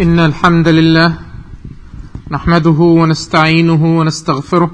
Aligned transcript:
إن 0.00 0.18
الحمد 0.18 0.68
لله 0.68 1.18
نحمده 2.30 2.80
ونستعينه 3.00 3.98
ونستغفره 3.98 4.70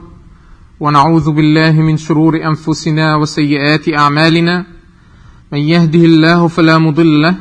ونعوذ 0.80 1.30
بالله 1.30 1.72
من 1.72 1.96
شرور 1.96 2.36
أنفسنا 2.36 3.16
وسيئات 3.16 3.88
أعمالنا. 3.88 4.66
من 5.52 5.58
يهده 5.58 5.98
الله 5.98 6.48
فلا 6.48 6.78
مضل 6.78 7.22
له 7.22 7.34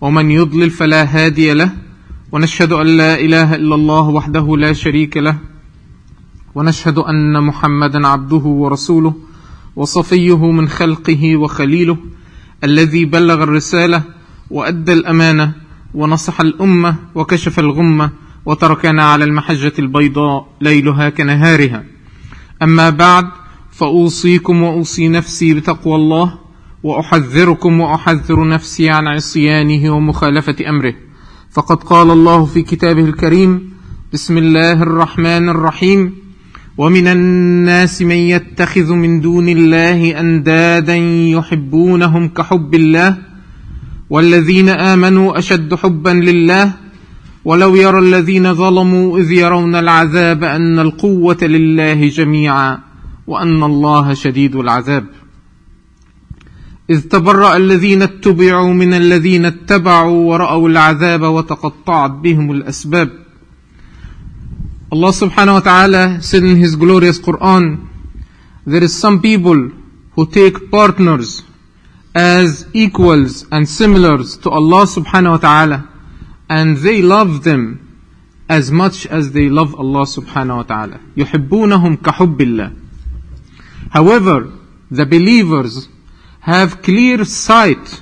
ومن 0.00 0.30
يضلل 0.30 0.70
فلا 0.70 1.02
هادي 1.04 1.52
له. 1.52 1.70
ونشهد 2.32 2.72
أن 2.72 2.86
لا 2.86 3.20
إله 3.20 3.54
إلا 3.54 3.74
الله 3.74 4.08
وحده 4.08 4.56
لا 4.56 4.72
شريك 4.72 5.16
له. 5.16 5.36
ونشهد 6.54 6.98
أن 6.98 7.42
محمدا 7.44 8.06
عبده 8.08 8.44
ورسوله 8.62 9.14
وصفيه 9.76 10.50
من 10.50 10.68
خلقه 10.68 11.36
وخليله 11.36 11.96
الذي 12.64 13.04
بلغ 13.04 13.42
الرسالة 13.42 14.02
وأدى 14.50 14.92
الأمانة 14.92 15.61
ونصح 15.94 16.40
الأمة 16.40 16.96
وكشف 17.14 17.58
الغمة 17.58 18.10
وتركنا 18.46 19.04
على 19.04 19.24
المحجة 19.24 19.72
البيضاء 19.78 20.46
ليلها 20.60 21.08
كنهارها. 21.08 21.84
أما 22.62 22.90
بعد 22.90 23.24
فأوصيكم 23.70 24.62
وأوصي 24.62 25.08
نفسي 25.08 25.54
بتقوى 25.54 25.94
الله 25.94 26.38
وأحذركم 26.82 27.80
وأحذر 27.80 28.48
نفسي 28.48 28.90
عن 28.90 29.06
عصيانه 29.08 29.96
ومخالفة 29.96 30.56
أمره. 30.68 30.94
فقد 31.50 31.76
قال 31.76 32.10
الله 32.10 32.44
في 32.44 32.62
كتابه 32.62 33.04
الكريم 33.04 33.72
بسم 34.12 34.38
الله 34.38 34.82
الرحمن 34.82 35.48
الرحيم 35.48 36.14
ومن 36.78 37.06
الناس 37.06 38.02
من 38.02 38.16
يتخذ 38.16 38.92
من 38.92 39.20
دون 39.20 39.48
الله 39.48 40.20
أندادا 40.20 40.96
يحبونهم 41.36 42.28
كحب 42.28 42.74
الله 42.74 43.18
والذين 44.12 44.68
آمنوا 44.68 45.38
أشد 45.38 45.74
حبا 45.74 46.10
لله 46.10 46.72
ولو 47.44 47.76
يرى 47.76 47.98
الذين 47.98 48.54
ظلموا 48.54 49.18
إذ 49.18 49.32
يرون 49.32 49.74
العذاب 49.74 50.44
أن 50.44 50.78
القوة 50.78 51.40
لله 51.42 52.08
جميعا 52.08 52.78
وأن 53.26 53.62
الله 53.62 54.14
شديد 54.14 54.56
العذاب. 54.56 55.06
إذ 56.90 57.00
تبرأ 57.00 57.56
الذين 57.56 58.02
اتبعوا 58.02 58.72
من 58.72 58.94
الذين 58.94 59.44
اتبعوا 59.44 60.18
ورأوا 60.30 60.68
العذاب 60.68 61.22
وتقطعت 61.22 62.10
بهم 62.10 62.50
الأسباب. 62.50 63.10
Allah 64.92 65.12
subhanahu 65.12 65.54
wa 65.54 65.64
ta'ala 65.64 66.20
said 66.20 66.44
in 66.44 66.56
His 66.56 66.76
glorious 66.76 67.18
Quran, 67.18 67.88
there 68.66 68.84
is 68.84 68.92
some 68.92 69.22
people 69.22 69.70
who 70.14 70.26
take 70.26 70.70
partners 70.70 71.42
as 72.15 72.65
equals 72.73 73.45
and 73.51 73.67
similars 73.69 74.37
to 74.37 74.49
Allah 74.49 74.85
subhanahu 74.85 75.31
wa 75.31 75.37
ta'ala 75.37 75.89
and 76.49 76.77
they 76.77 77.01
love 77.01 77.43
them 77.43 77.83
as 78.49 78.71
much 78.71 79.05
as 79.05 79.31
they 79.33 79.49
love 79.49 79.75
Allah 79.75 80.05
subhanahu 80.05 80.57
wa 80.57 80.63
ta'ala. 80.63 80.99
يحبونهم 81.17 81.97
كحب 81.97 82.41
الله. 82.41 82.75
However, 83.91 84.51
the 84.89 85.05
believers 85.05 85.89
have 86.39 86.81
clear 86.81 87.25
sight 87.25 88.01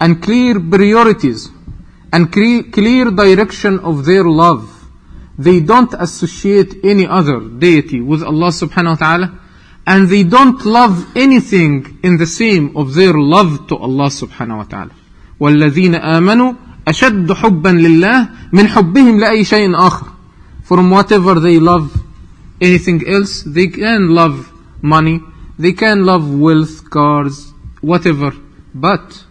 and 0.00 0.22
clear 0.22 0.60
priorities 0.60 1.50
and 2.12 2.32
clear 2.32 3.10
direction 3.10 3.80
of 3.80 4.04
their 4.04 4.24
love. 4.24 4.68
They 5.38 5.60
don't 5.60 5.92
associate 5.94 6.84
any 6.84 7.06
other 7.06 7.40
deity 7.40 8.00
with 8.00 8.22
Allah 8.22 8.48
subhanahu 8.48 9.00
wa 9.00 9.06
ta'ala 9.06 9.40
and 9.86 10.08
they 10.08 10.22
don't 10.22 10.64
love 10.64 11.16
anything 11.16 11.98
in 12.02 12.16
the 12.16 12.26
same 12.26 12.76
of 12.76 12.94
their 12.94 13.12
love 13.14 13.66
to 13.68 13.76
Allah 13.76 14.08
subhanahu 14.08 14.58
wa 14.58 14.64
ta'ala. 14.64 14.90
والذين 15.40 15.94
آمنوا 15.94 16.54
أشد 16.88 17.32
حبا 17.32 17.68
لله 17.68 18.28
من 18.52 18.68
حبهم 18.68 19.20
لأي 19.20 19.44
شيء 19.44 19.74
آخر. 19.76 20.06
From 20.64 20.90
whatever 20.90 21.40
they 21.40 21.58
love 21.58 21.92
anything 22.60 23.02
else, 23.08 23.42
they 23.42 23.66
can 23.68 24.10
love 24.14 24.52
money, 24.80 25.20
they 25.58 25.72
can 25.72 26.04
love 26.04 26.32
wealth, 26.32 26.88
cars, 26.88 27.52
whatever. 27.80 28.32
But 28.74 29.24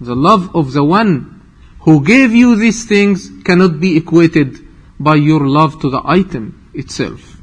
the 0.00 0.14
love 0.14 0.54
of 0.54 0.72
the 0.74 0.84
one 0.84 1.40
who 1.80 2.04
gave 2.04 2.32
you 2.32 2.56
these 2.56 2.84
things 2.84 3.30
cannot 3.44 3.80
be 3.80 3.96
equated 3.96 4.58
by 5.00 5.14
your 5.14 5.46
love 5.46 5.80
to 5.80 5.90
the 5.90 6.02
item 6.04 6.70
itself. 6.74 7.36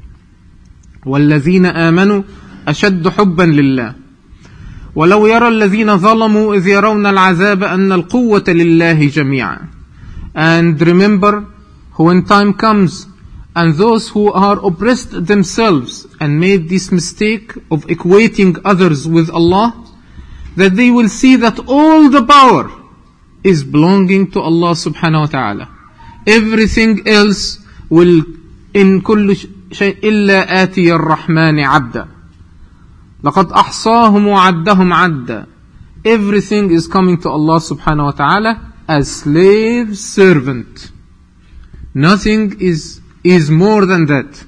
والذين 1.06 1.66
آمنوا 1.66 2.22
أشد 2.69 3.07
حبا 3.07 3.43
لله 3.43 3.95
ولو 4.95 5.27
يرى 5.27 5.47
الذين 5.47 5.97
ظلموا 5.97 6.55
إذ 6.55 6.67
يرون 6.67 7.05
العذاب 7.05 7.63
أن 7.63 7.91
القوة 7.91 8.43
لله 8.47 9.07
جميعا 9.07 9.59
And 10.35 10.81
remember 10.81 11.45
when 11.97 12.25
time 12.25 12.53
comes 12.53 13.07
and 13.55 13.73
those 13.75 14.09
who 14.09 14.31
are 14.31 14.63
oppressed 14.65 15.25
themselves 15.25 16.07
and 16.19 16.39
made 16.39 16.69
this 16.69 16.91
mistake 16.91 17.55
of 17.71 17.85
equating 17.87 18.61
others 18.63 19.07
with 19.07 19.29
Allah 19.29 19.73
that 20.55 20.75
they 20.75 20.91
will 20.91 21.09
see 21.09 21.35
that 21.35 21.57
all 21.67 22.09
the 22.09 22.25
power 22.25 22.69
is 23.43 23.63
belonging 23.63 24.31
to 24.31 24.39
Allah 24.39 24.71
subhanahu 24.85 25.25
wa 25.25 25.31
ta'ala 25.37 25.65
everything 26.27 27.07
else 27.07 27.59
will 27.89 28.23
in 28.73 29.01
كل 29.01 29.35
شيء 29.71 29.97
إلا 30.03 30.63
آتي 30.63 30.93
الرحمن 30.95 31.59
عبدا 31.59 32.07
لقد 33.24 33.52
أحصاهم 33.52 34.26
وعدهم 34.26 34.92
عدا 34.92 35.46
everything 36.04 36.70
is 36.70 36.86
coming 36.86 37.16
to 37.16 37.28
Allah 37.30 37.60
subhanahu 37.60 38.04
wa 38.04 38.10
ta'ala 38.12 38.72
as 38.88 39.10
slave 39.10 39.96
servant 39.96 40.90
nothing 41.94 42.60
is 42.60 43.00
is 43.22 43.50
more 43.50 43.86
than 43.86 44.06
that 44.06 44.44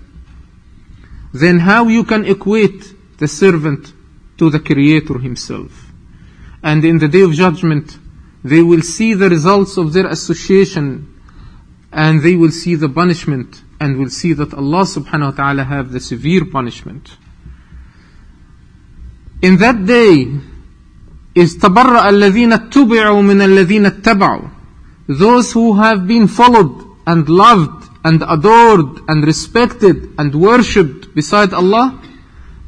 then 1.32 1.60
how 1.60 1.88
you 1.88 2.04
can 2.04 2.24
equate 2.24 2.94
the 3.18 3.28
servant 3.28 3.92
to 4.36 4.50
the 4.50 4.60
creator 4.60 5.18
himself 5.18 5.92
and 6.62 6.84
in 6.84 6.98
the 6.98 7.08
day 7.08 7.22
of 7.22 7.32
judgment 7.32 7.98
they 8.44 8.62
will 8.62 8.82
see 8.82 9.14
the 9.14 9.28
results 9.28 9.76
of 9.76 9.92
their 9.92 10.06
association 10.06 10.88
and 11.92 12.22
they 12.22 12.36
will 12.36 12.50
see 12.50 12.74
the 12.74 12.88
punishment 12.88 13.62
and 13.80 13.98
will 13.98 14.10
see 14.10 14.32
that 14.34 14.54
Allah 14.54 14.82
subhanahu 14.82 15.30
wa 15.30 15.36
ta'ala 15.36 15.64
have 15.64 15.92
the 15.92 16.00
severe 16.00 16.44
punishment. 16.44 17.16
In 19.42 19.56
that 19.58 19.84
day 19.84 20.28
is 21.34 21.58
تبرأ 21.58 22.08
الذين 22.08 22.52
اتبعوا 22.52 23.22
من 23.22 23.42
الذين 23.42 23.86
اتبعوا 23.86 24.48
those 25.08 25.52
who 25.52 25.74
have 25.74 26.06
been 26.06 26.26
followed 26.26 26.82
and 27.06 27.28
loved 27.28 27.88
and 28.04 28.22
adored 28.28 29.00
and 29.08 29.24
respected 29.24 30.10
and 30.18 30.34
worshipped 30.34 31.14
beside 31.14 31.52
Allah 31.52 32.00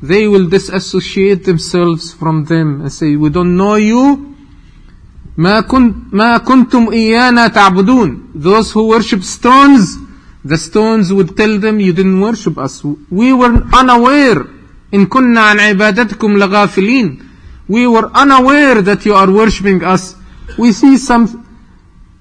they 0.03 0.29
will 0.29 0.49
disassociate 0.49 1.45
themselves 1.45 2.13
from 2.13 2.45
them 2.45 2.83
and 2.83 2.93
say 2.93 3.17
we 3.17 3.31
don't 3.31 3.57
know 3.57 3.75
you 3.75 4.25
ما 5.39 5.61
كنت 5.61 5.95
ما 6.13 6.39
كنتم 6.39 6.91
إيانا 6.93 7.49
تعبدون 7.49 8.23
those 8.35 8.73
who 8.73 8.89
worship 8.89 9.23
stones 9.23 9.97
the 10.45 10.59
stones 10.59 11.13
would 11.13 11.37
tell 11.37 11.59
them 11.59 11.81
you 11.81 11.93
didn't 11.93 12.21
worship 12.21 12.59
us 12.59 12.85
we 13.11 13.33
were 13.33 13.63
unaware 13.73 14.52
in 14.94 15.08
kunna 15.08 15.52
an 15.52 15.58
ibadatikum 15.58 16.38
lagafilin. 16.38 17.20
We 17.68 17.88
were 17.88 18.12
unaware 18.14 18.82
that 18.84 19.06
you 19.06 19.16
are 19.16 19.30
worshipping 19.32 19.84
us. 19.84 20.16
We 20.56 20.72
see 20.72 20.98
some, 20.98 21.48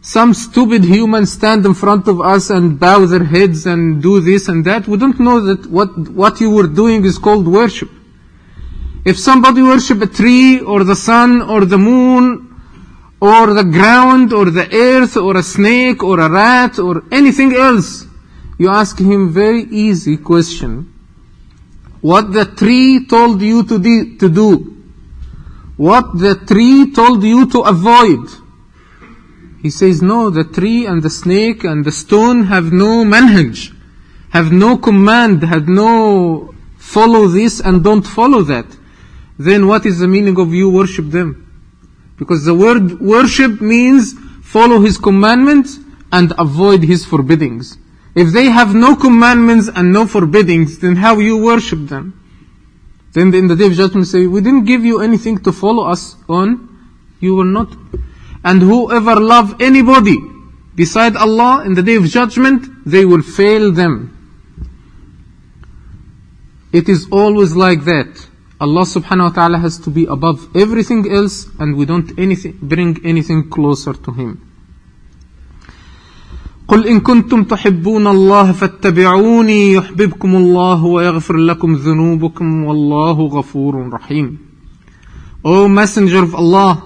some 0.00 0.32
stupid 0.32 0.82
humans 0.82 1.32
stand 1.32 1.66
in 1.66 1.74
front 1.74 2.08
of 2.08 2.22
us 2.22 2.48
and 2.48 2.80
bow 2.80 3.04
their 3.04 3.24
heads 3.24 3.66
and 3.66 4.02
do 4.02 4.20
this 4.20 4.48
and 4.48 4.64
that. 4.64 4.88
We 4.88 4.96
don't 4.96 5.20
know 5.20 5.40
that 5.40 5.66
what, 5.66 5.90
what 6.08 6.40
you 6.40 6.48
were 6.48 6.66
doing 6.66 7.04
is 7.04 7.18
called 7.18 7.46
worship. 7.46 7.90
If 9.04 9.18
somebody 9.18 9.62
worship 9.62 10.00
a 10.00 10.06
tree 10.06 10.60
or 10.60 10.82
the 10.84 10.96
sun 10.96 11.42
or 11.42 11.66
the 11.66 11.76
moon 11.76 12.56
or 13.20 13.52
the 13.52 13.64
ground 13.64 14.32
or 14.32 14.48
the 14.48 14.72
earth 14.72 15.18
or 15.18 15.36
a 15.36 15.42
snake 15.42 16.02
or 16.02 16.20
a 16.20 16.30
rat 16.30 16.78
or 16.78 17.02
anything 17.12 17.52
else, 17.52 18.06
you 18.58 18.70
ask 18.70 18.98
him 18.98 19.30
very 19.30 19.64
easy 19.64 20.16
question 20.16 20.91
what 22.02 22.32
the 22.32 22.44
tree 22.44 23.06
told 23.06 23.40
you 23.40 23.62
to, 23.64 23.78
de- 23.78 24.16
to 24.18 24.28
do. 24.28 24.76
What 25.76 26.18
the 26.18 26.34
tree 26.34 26.92
told 26.92 27.22
you 27.24 27.48
to 27.50 27.60
avoid. 27.60 28.28
He 29.62 29.70
says 29.70 30.02
no 30.02 30.28
the 30.28 30.44
tree 30.44 30.86
and 30.86 31.02
the 31.02 31.10
snake 31.10 31.64
and 31.64 31.84
the 31.84 31.92
stone 31.92 32.44
have 32.44 32.72
no 32.72 33.04
manhaj 33.04 33.72
have 34.32 34.50
no 34.50 34.78
command 34.78 35.44
have 35.44 35.68
no 35.68 36.54
follow 36.78 37.28
this 37.28 37.60
and 37.60 37.84
don't 37.84 38.02
follow 38.02 38.42
that. 38.42 38.66
Then 39.38 39.66
what 39.66 39.84
is 39.84 39.98
the 39.98 40.08
meaning 40.08 40.38
of 40.38 40.54
you 40.54 40.70
worship 40.70 41.10
them? 41.10 41.30
Because 42.18 42.44
the 42.44 42.54
word 42.54 43.00
worship 43.00 43.60
means 43.60 44.14
follow 44.42 44.80
his 44.80 44.96
commandments 44.96 45.78
and 46.10 46.32
avoid 46.38 46.82
his 46.82 47.04
forbiddings. 47.04 47.76
If 48.14 48.32
they 48.32 48.46
have 48.46 48.74
no 48.74 48.94
commandments 48.96 49.68
and 49.74 49.92
no 49.92 50.06
forbiddings, 50.06 50.78
then 50.78 50.96
how 50.96 51.18
you 51.18 51.42
worship 51.42 51.88
them? 51.88 52.18
Then 53.12 53.34
in 53.34 53.46
the 53.46 53.56
day 53.56 53.66
of 53.66 53.72
judgment 53.72 54.06
say, 54.06 54.26
we 54.26 54.40
didn't 54.40 54.64
give 54.64 54.84
you 54.84 55.00
anything 55.00 55.38
to 55.44 55.52
follow 55.52 55.86
us 55.86 56.16
on. 56.28 56.68
You 57.20 57.36
were 57.36 57.44
not. 57.44 57.74
And 58.44 58.60
whoever 58.60 59.16
love 59.16 59.60
anybody 59.60 60.18
beside 60.74 61.16
Allah 61.16 61.64
in 61.64 61.74
the 61.74 61.82
day 61.82 61.96
of 61.96 62.04
judgment, 62.04 62.66
they 62.84 63.04
will 63.04 63.22
fail 63.22 63.72
them. 63.72 64.18
It 66.72 66.88
is 66.88 67.06
always 67.10 67.54
like 67.54 67.84
that. 67.84 68.28
Allah 68.60 68.82
subhanahu 68.82 69.28
wa 69.28 69.34
ta'ala 69.34 69.58
has 69.58 69.78
to 69.80 69.90
be 69.90 70.06
above 70.06 70.56
everything 70.56 71.10
else 71.10 71.46
and 71.58 71.76
we 71.76 71.84
don't 71.84 72.18
anything, 72.18 72.58
bring 72.62 73.04
anything 73.04 73.50
closer 73.50 73.92
to 73.92 74.12
Him. 74.12 74.51
قل 76.72 76.86
إن 76.86 77.00
كنتم 77.00 77.44
تحبون 77.44 78.06
الله 78.06 78.52
فاتبعوني 78.52 79.72
يحببكم 79.72 80.36
الله 80.36 80.84
ويغفر 80.84 81.36
لكم 81.36 81.74
ذنوبكم 81.74 82.64
والله 82.64 83.12
غفور 83.12 83.88
رحيم. 83.92 84.38
O 85.44 85.68
Messenger 85.68 86.22
of 86.22 86.34
Allah, 86.34 86.82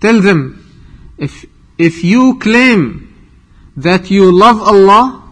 tell 0.00 0.22
them, 0.22 0.64
if, 1.18 1.44
if 1.76 2.02
you 2.02 2.38
claim 2.38 3.14
that 3.76 4.10
you 4.10 4.32
love 4.32 4.62
Allah, 4.62 5.22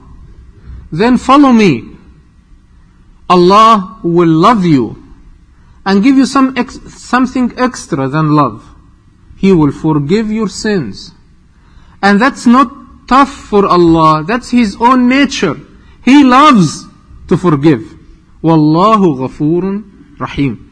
then 0.92 1.16
follow 1.16 1.52
me. 1.52 1.84
Allah 3.30 4.00
will 4.02 4.28
love 4.28 4.66
you 4.66 5.02
and 5.86 6.02
give 6.02 6.18
you 6.18 6.26
some 6.26 6.52
ex- 6.58 6.80
something 6.92 7.54
extra 7.56 8.06
than 8.06 8.32
love. 8.32 8.68
He 9.38 9.50
will 9.50 9.72
forgive 9.72 10.30
your 10.30 10.50
sins. 10.50 11.12
And 12.02 12.20
that's 12.20 12.46
not 12.46 12.70
tough 13.08 13.32
for 13.50 13.66
Allah. 13.66 14.22
That's 14.22 14.50
His 14.50 14.76
own 14.78 15.08
nature. 15.08 15.56
He 16.04 16.22
loves 16.22 16.86
to 17.28 17.36
forgive. 17.36 17.82
Wallahu 18.42 19.18
ghafurun 19.18 20.18
rahim. 20.20 20.68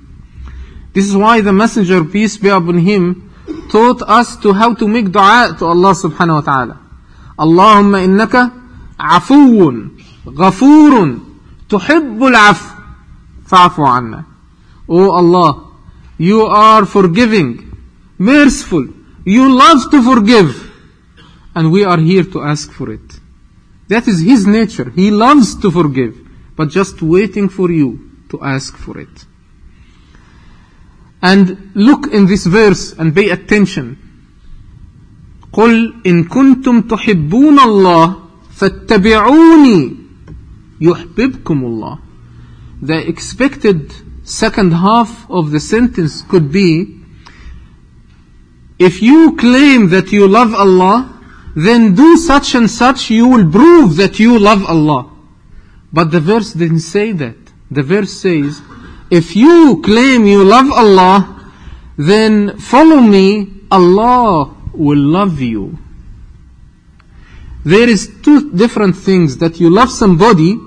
This 0.93 1.09
is 1.09 1.17
why 1.17 1.41
the 1.41 1.53
Messenger, 1.53 2.05
peace 2.05 2.39
be 2.39 2.49
upon 2.49 2.79
him, 2.79 3.31
taught 3.71 4.01
us 4.03 4.37
to 4.39 4.53
how 4.55 4.73
to 4.75 4.89
make 4.89 5.13
dua 5.13 5.55
to 5.59 5.67
Allah 5.67 5.93
subhanahu 5.93 6.41
wa 6.41 6.47
ta'ala. 6.47 6.77
Allahumma 7.39 8.01
innaka 8.01 8.49
afuun 8.97 10.01
ghafurun 10.25 11.21
tuhibbul 11.69 12.33
afu 12.33 12.81
fa'fu 13.45 13.85
anna. 13.85 14.25
O 14.89 15.11
Allah, 15.11 15.69
you 16.17 16.47
are 16.47 16.87
forgiving, 16.87 17.77
merciful, 18.17 18.89
you 19.25 19.53
love 19.53 19.91
to 19.91 20.03
forgive 20.03 20.66
And 21.56 21.72
we 21.72 21.84
are 21.84 22.00
here 22.00 22.24
to 22.24 22.42
ask 22.42 22.72
for 22.72 22.92
it. 22.92 23.20
That 23.88 24.08
is 24.08 24.22
His 24.22 24.48
nature. 24.48 24.90
He 24.90 25.12
loves 25.12 25.60
to 25.62 25.72
forgive, 25.72 26.18
but 26.56 26.70
just 26.70 27.02
waiting 27.02 27.50
for 27.50 27.70
you 27.72 28.10
to 28.30 28.42
ask 28.42 28.78
for 28.78 29.00
it. 29.00 29.26
And 31.22 31.72
look 31.76 32.12
in 32.12 32.26
this 32.26 32.46
verse 32.46 32.94
and 32.94 33.14
pay 33.14 33.30
attention. 33.30 33.98
قل 35.54 35.94
إن 36.06 36.24
كنتم 36.24 36.82
تحبون 36.82 37.60
الله 37.60 38.24
فاتبعوني 38.56 39.98
يحببكم 40.82 41.64
الله. 41.64 42.00
The 42.82 43.08
expected 43.08 43.94
second 44.24 44.72
half 44.72 45.30
of 45.30 45.52
the 45.52 45.60
sentence 45.60 46.22
could 46.22 46.52
be 46.52 47.02
if 48.80 49.02
you 49.02 49.36
claim 49.36 49.90
that 49.90 50.12
you 50.12 50.28
love 50.28 50.56
Allah, 50.56 51.15
then 51.57 51.95
do 51.95 52.19
such 52.19 52.55
and 52.55 52.71
such, 52.71 53.09
you 53.09 53.27
will 53.27 53.51
prove 53.51 53.97
that 53.97 54.21
you 54.21 54.39
love 54.39 54.63
Allah. 54.67 55.11
But 55.91 56.11
the 56.11 56.21
verse 56.21 56.53
didn't 56.53 56.81
say 56.81 57.13
that. 57.13 57.37
The 57.71 57.83
verse 57.83 58.13
says, 58.13 58.61
if 59.11 59.35
you 59.35 59.81
claim 59.83 60.27
you 60.27 60.45
love 60.45 60.71
Allah, 60.71 61.51
then 61.97 62.59
follow 62.59 63.01
me, 63.01 63.63
Allah 63.71 64.55
will 64.75 64.99
love 64.99 65.41
you. 65.41 65.79
There 67.65 67.89
is 67.89 68.15
two 68.23 68.53
different 68.53 68.95
things 68.95 69.39
that 69.39 69.59
you 69.59 69.71
love 69.71 69.91
somebody 69.91 70.59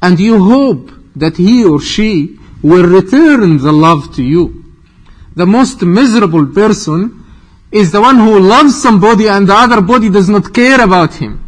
and 0.00 0.18
you 0.18 0.42
hope 0.42 0.90
that 1.14 1.36
he 1.36 1.62
or 1.62 1.78
she 1.78 2.38
will 2.62 2.86
return 2.86 3.58
the 3.58 3.72
love 3.72 4.14
to 4.16 4.22
you. 4.22 4.64
The 5.36 5.46
most 5.46 5.82
miserable 5.82 6.46
person 6.46 7.21
is 7.72 7.90
the 7.90 8.00
one 8.00 8.18
who 8.18 8.38
loves 8.38 8.80
somebody 8.80 9.28
and 9.28 9.48
the 9.48 9.54
other 9.54 9.80
body 9.80 10.10
does 10.10 10.28
not 10.28 10.52
care 10.52 10.80
about 10.82 11.14
him. 11.14 11.42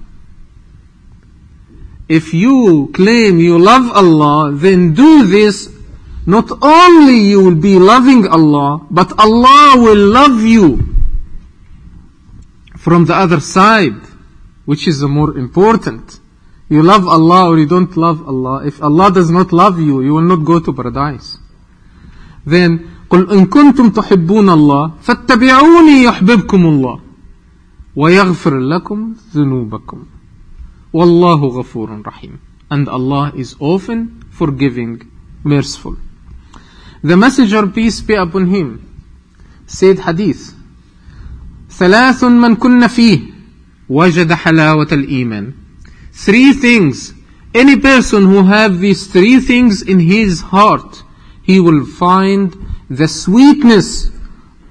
If 2.08 2.34
you 2.34 2.90
claim 2.94 3.38
you 3.38 3.58
love 3.58 3.90
Allah, 3.92 4.52
then 4.52 4.94
do 4.94 5.26
this. 5.26 5.70
Not 6.26 6.50
only 6.62 7.20
you 7.20 7.44
will 7.44 7.54
be 7.54 7.78
loving 7.78 8.26
Allah, 8.26 8.86
but 8.90 9.12
Allah 9.18 9.74
will 9.76 10.08
love 10.08 10.42
you 10.42 10.94
from 12.78 13.04
the 13.04 13.14
other 13.14 13.40
side, 13.40 14.00
which 14.64 14.88
is 14.88 15.00
the 15.00 15.08
more 15.08 15.36
important. 15.36 16.20
You 16.68 16.82
love 16.82 17.06
Allah 17.06 17.50
or 17.50 17.58
you 17.58 17.66
don't 17.66 17.94
love 17.96 18.26
Allah. 18.26 18.66
If 18.66 18.82
Allah 18.82 19.10
does 19.10 19.30
not 19.30 19.52
love 19.52 19.78
you, 19.78 20.00
you 20.00 20.14
will 20.14 20.22
not 20.22 20.44
go 20.44 20.60
to 20.60 20.72
paradise. 20.72 21.38
Then, 22.46 22.93
قل 23.14 23.30
إن 23.30 23.46
كنتم 23.46 23.90
تحبون 23.90 24.50
الله 24.50 24.92
فاتبعوني 25.02 26.02
يحببكم 26.02 26.66
الله 26.66 27.00
ويغفر 27.96 28.58
لكم 28.58 29.14
ذنوبكم 29.34 29.98
والله 30.92 31.44
غفور 31.44 32.02
رحيم 32.06 32.38
and 32.70 32.88
Allah 32.88 33.32
is 33.36 33.54
often 33.60 34.24
forgiving 34.30 35.02
merciful 35.44 35.96
the 37.04 37.16
messenger 37.16 37.68
peace 37.68 38.00
be 38.00 38.14
upon 38.14 38.46
him 38.46 38.68
said 39.66 39.98
hadith 40.00 40.54
ثلاث 41.70 42.24
من 42.24 42.54
كن 42.56 42.86
فيه 42.86 43.18
وجد 43.88 44.32
حلاوة 44.32 44.88
الإيمان 44.92 45.52
three 46.12 46.52
things 46.52 47.12
any 47.54 47.76
person 47.76 48.24
who 48.24 48.42
have 48.42 48.80
these 48.80 49.06
three 49.06 49.38
things 49.38 49.82
in 49.82 50.00
his 50.00 50.40
heart 50.40 51.04
he 51.42 51.60
will 51.60 51.84
find 51.84 52.56
the 52.93 53.07
sweetness 53.07 54.11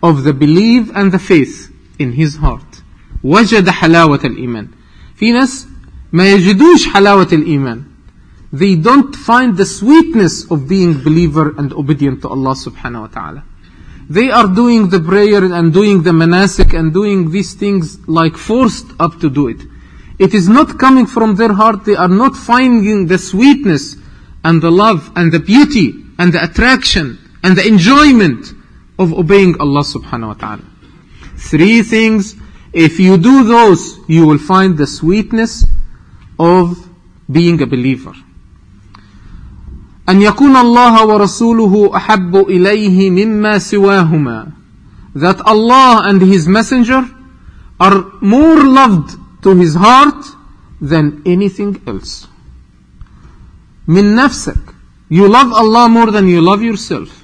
of 0.03 0.25
the 0.25 0.33
belief 0.33 0.91
and 0.95 1.13
the 1.13 1.19
faith 1.19 1.73
in 1.99 2.13
his 2.13 2.37
heart 2.37 2.83
وجد 3.25 3.69
حلاوة 3.69 4.21
الإيمان 4.25 4.69
في 5.17 5.33
ناس 5.33 5.67
ما 6.13 6.33
يجدوش 6.33 6.87
حلاوة 6.87 7.29
الإيمان 7.33 7.83
they 8.53 8.75
don't 8.77 9.15
find 9.15 9.57
the 9.57 9.67
sweetness 9.67 10.51
of 10.51 10.69
being 10.69 10.95
believer 11.03 11.55
and 11.59 11.73
obedient 11.73 12.23
to 12.23 12.29
Allah 12.29 12.55
subhanahu 12.55 13.01
wa 13.01 13.07
ta'ala 13.09 13.45
they 14.09 14.31
are 14.31 14.49
doing 14.49 14.89
the 14.89 15.01
prayer 15.01 15.45
and 15.45 15.73
doing 15.73 16.03
the 16.03 16.13
manasik 16.13 16.73
and 16.79 16.95
doing 16.95 17.31
these 17.31 17.55
things 17.55 17.99
like 18.09 18.37
forced 18.37 18.87
up 18.99 19.21
to 19.21 19.29
do 19.29 19.49
it 19.49 19.61
it 20.19 20.35
is 20.35 20.49
not 20.49 20.79
coming 20.79 21.07
from 21.07 21.37
their 21.37 21.53
heart 21.53 21.85
they 21.85 21.95
are 21.95 22.09
not 22.09 22.35
finding 22.35 23.07
the 23.07 23.19
sweetness 23.19 23.97
and 24.45 24.63
the 24.63 24.71
love 24.71 25.11
and 25.15 25.31
the 25.31 25.39
beauty 25.39 25.93
and 26.19 26.33
the 26.33 26.43
attraction 26.43 27.19
and 27.43 27.57
the 27.57 27.67
enjoyment 27.67 28.53
of 28.99 29.13
obeying 29.13 29.61
Allah 29.61 29.83
subhanahu 29.83 30.29
wa 30.29 30.35
ta'ala. 30.35 30.65
Three 31.37 31.83
things, 31.83 32.35
if 32.73 32.99
you 32.99 33.17
do 33.17 33.45
those, 33.45 33.99
you 34.09 34.27
will 34.27 34.39
find 34.39 34.77
the 34.77 34.87
sweetness 34.87 35.65
of 36.39 36.89
being 37.31 37.61
a 37.63 37.67
believer. 37.67 38.15
أن 40.09 40.23
يكون 40.23 40.57
الله 40.57 41.07
ورسوله 41.07 41.97
أحب 41.97 42.37
إليه 42.37 43.11
مما 43.11 43.59
سواهما 43.59 44.53
that 45.15 45.41
Allah 45.47 46.03
and 46.05 46.23
His 46.23 46.49
Messenger 46.49 47.05
are 47.79 48.05
more 48.21 48.63
loved 48.65 49.17
to 49.43 49.55
His 49.55 49.75
heart 49.75 50.25
than 50.81 51.23
anything 51.27 51.81
else. 51.87 52.27
من 53.87 54.15
نفسك 54.17 54.75
you 55.11 55.29
love 55.29 55.53
Allah 55.53 55.89
more 55.89 56.11
than 56.11 56.27
you 56.27 56.41
love 56.41 56.63
yourself. 56.63 57.22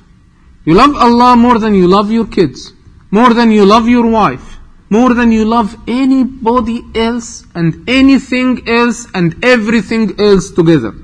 You 0.69 0.75
love 0.75 0.95
Allah 0.97 1.37
more 1.37 1.59
than 1.59 1.75
you 1.75 1.87
love 1.87 2.11
your 2.11 2.27
kids, 2.27 2.73
more 3.11 3.35
than 3.35 3.51
you 3.51 3.65
love 3.67 3.89
your 3.89 4.07
wife, 4.07 4.59
more 4.91 5.13
than 5.15 5.31
you 5.33 5.45
love 5.45 5.77
anybody 5.87 6.83
else 6.95 7.45
and 7.55 7.89
anything 7.89 8.67
else 8.69 9.07
and 9.15 9.45
everything 9.45 10.19
else 10.19 10.51
together. 10.51 10.95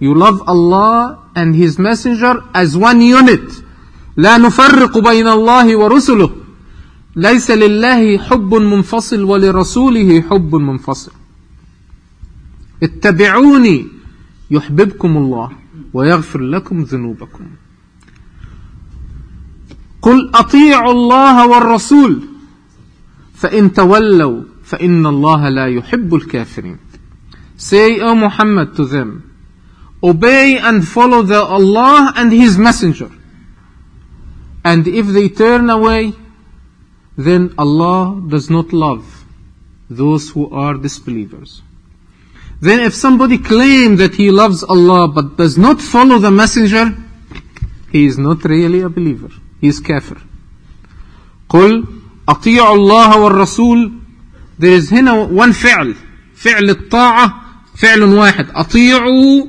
You 0.00 0.14
love 0.14 0.42
Allah 0.48 1.18
and 1.34 1.54
His 1.54 1.78
Messenger 1.78 2.42
as 2.54 2.76
one 2.76 3.00
unit. 3.00 3.62
لا 4.16 4.38
نفرق 4.38 4.98
بين 4.98 5.28
الله 5.28 5.76
ورسله 5.76 6.30
ليس 7.16 7.50
لله 7.50 8.18
حب 8.18 8.54
منفصل 8.54 9.22
ولرسوله 9.24 10.20
حب 10.20 10.54
منفصل 10.54 11.12
اتبعوني 12.82 13.86
يحببكم 14.50 15.16
الله 15.16 15.50
ويغفر 15.94 16.40
لكم 16.40 16.82
ذنوبكم 16.82 17.44
قل 20.02 20.30
اطيعوا 20.34 20.92
الله 20.92 21.46
والرسول 21.46 22.22
فان 23.34 23.72
تولوا 23.72 24.42
فان 24.64 25.06
الله 25.06 25.48
لا 25.48 25.66
يحب 25.66 26.14
الكافرين 26.14 26.78
say 27.56 28.00
o 28.00 28.14
muhammad 28.14 28.76
to 28.76 28.84
them 28.84 29.32
obey 30.02 30.58
and 30.58 30.86
follow 30.86 31.22
the 31.22 31.42
allah 31.42 32.12
and 32.16 32.32
his 32.32 32.58
messenger 32.58 33.10
and 34.64 34.86
if 34.86 35.06
they 35.06 35.28
turn 35.28 35.70
away 35.70 36.12
then 37.16 37.52
allah 37.58 38.20
does 38.28 38.50
not 38.50 38.72
love 38.72 39.16
those 39.88 40.30
who 40.30 40.50
are 40.50 40.74
disbelievers. 40.74 41.62
Then 42.60 42.80
if 42.80 42.94
somebody 42.94 43.38
claims 43.38 43.98
that 43.98 44.14
he 44.14 44.30
loves 44.30 44.62
Allah 44.64 45.08
but 45.08 45.36
does 45.36 45.58
not 45.58 45.80
follow 45.80 46.18
the 46.18 46.30
messenger, 46.30 46.94
he 47.92 48.06
is 48.06 48.18
not 48.18 48.44
really 48.44 48.80
a 48.80 48.88
believer. 48.88 49.30
He 49.61 49.67
is 49.67 49.79
kafir. 49.79 50.17
قل 51.49 51.85
أطيعوا 52.29 52.75
الله 52.75 53.17
والرسول 53.17 53.91
There 54.59 54.73
is 54.73 54.91
هنا 54.93 55.29
one 55.31 55.51
فعل 55.53 55.95
فعل 56.35 56.69
الطاعة 56.69 57.33
فعل 57.75 58.03
واحد 58.03 58.47
أطيعوا 58.55 59.45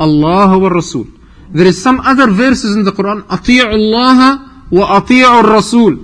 الله 0.00 0.56
والرسول 0.56 1.06
There 1.52 1.66
is 1.66 1.82
some 1.82 2.00
other 2.00 2.28
verses 2.30 2.76
in 2.76 2.84
the 2.84 2.92
Quran 2.92 3.22
أطيعوا 3.30 3.74
الله 3.74 4.40
وأطيعوا 4.72 5.40
الرسول 5.40 5.98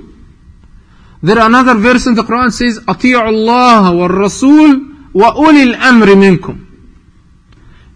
There 1.23 1.38
are 1.38 1.47
another 1.47 1.75
verse 1.75 2.07
in 2.07 2.15
the 2.15 2.23
Quran 2.23 2.53
says 2.53 2.81
أطيعوا 2.88 3.31
الله 3.31 3.91
والرسول 3.93 4.83
وأولي 5.15 5.62
الأمر 5.62 6.15
منكم 6.15 6.59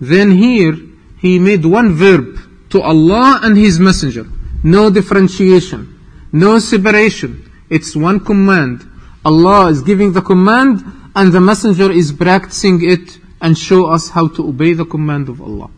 Then 0.00 0.30
here 0.30 0.76
he 1.18 1.38
made 1.38 1.64
one 1.64 1.94
verb 1.94 2.38
to 2.70 2.80
Allah 2.80 3.40
and 3.42 3.56
His 3.58 3.78
Messenger. 3.78 4.26
No 4.63 4.89
differentiation, 4.89 5.81
no 6.31 6.59
separation. 6.59 7.51
It's 7.69 7.95
one 7.95 8.19
command. 8.19 8.89
Allah 9.23 9.67
is 9.67 9.81
giving 9.81 10.13
the 10.13 10.21
command 10.21 10.83
and 11.15 11.31
the 11.31 11.41
Messenger 11.41 11.91
is 11.91 12.11
practicing 12.11 12.83
it 12.83 13.19
and 13.41 13.57
show 13.57 13.85
us 13.87 14.09
how 14.09 14.27
to 14.27 14.47
obey 14.49 14.73
the 14.73 14.85
command 14.85 15.29
of 15.29 15.41
Allah. 15.41 15.69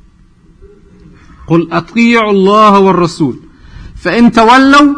قل 1.47 1.71
أطيعوا 1.71 2.31
الله 2.31 2.79
والرسول 2.79 3.35
فإن 3.95 4.31
تولوا 4.31 4.95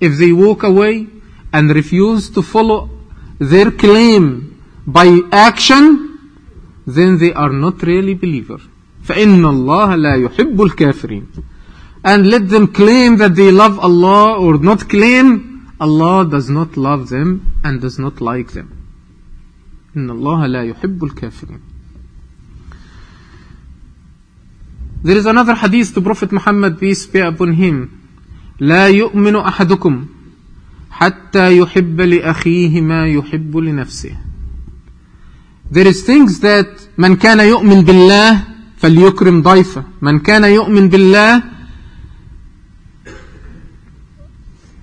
if 0.00 0.18
they 0.18 0.32
walk 0.32 0.64
away 0.64 1.06
and 1.52 1.70
refuse 1.70 2.28
to 2.30 2.42
follow 2.42 2.90
their 3.38 3.70
claim 3.70 4.60
by 4.86 5.20
action 5.30 6.18
then 6.86 7.18
they 7.18 7.32
are 7.32 7.52
not 7.52 7.82
really 7.82 8.14
believer 8.14 8.58
فإن 9.04 9.44
الله 9.44 9.94
لا 9.96 10.14
يحب 10.14 10.62
الكافرين 10.62 11.26
and 12.09 12.25
let 12.33 12.47
them 12.47 12.65
claim 12.79 13.17
that 13.21 13.35
they 13.35 13.51
love 13.51 13.75
Allah 13.87 14.39
or 14.39 14.57
not 14.69 14.87
claim 14.93 15.27
Allah 15.85 16.25
does 16.35 16.49
not 16.49 16.77
love 16.77 17.09
them 17.09 17.59
and 17.65 17.81
does 17.81 17.99
not 17.99 18.21
like 18.21 18.51
them 18.53 18.69
إن 19.97 20.09
الله 20.09 20.45
لا 20.45 20.63
يحب 20.63 21.03
الكافرين 21.03 21.59
There 25.03 25.17
is 25.17 25.25
another 25.25 25.53
hadith 25.55 25.93
to 25.95 26.01
Prophet 26.01 26.31
Muhammad 26.31 26.79
peace 26.79 27.05
be 27.05 27.19
upon 27.19 27.53
him 27.53 27.89
لا 28.59 28.87
يؤمن 28.87 29.35
أحدكم 29.35 30.05
حتى 30.91 31.57
يحب 31.57 32.01
لأخيه 32.01 32.81
ما 32.81 33.07
يحب 33.07 33.57
لنفسه 33.57 34.15
There 35.71 35.87
is 35.87 36.03
things 36.05 36.39
that 36.39 36.87
من 36.97 37.15
كان 37.15 37.39
يؤمن 37.39 37.81
بالله 37.81 38.43
فليكرم 38.77 39.41
ضيفه 39.41 39.83
من 40.01 40.19
كان 40.19 40.43
يؤمن 40.43 40.89
بالله 40.89 41.56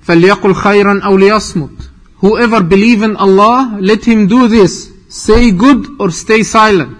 فليقل 0.04 0.54
خيرا 0.54 1.02
أو 1.02 1.18
ليصمت 1.18 1.90
Whoever 2.22 2.64
believe 2.64 3.02
in 3.02 3.16
Allah, 3.16 3.78
let 3.80 4.04
him 4.04 4.28
do 4.28 4.50
this. 4.50 4.92
Say 5.08 5.52
good 5.52 5.88
or 6.02 6.12
stay 6.12 6.44
silent. 6.44 6.98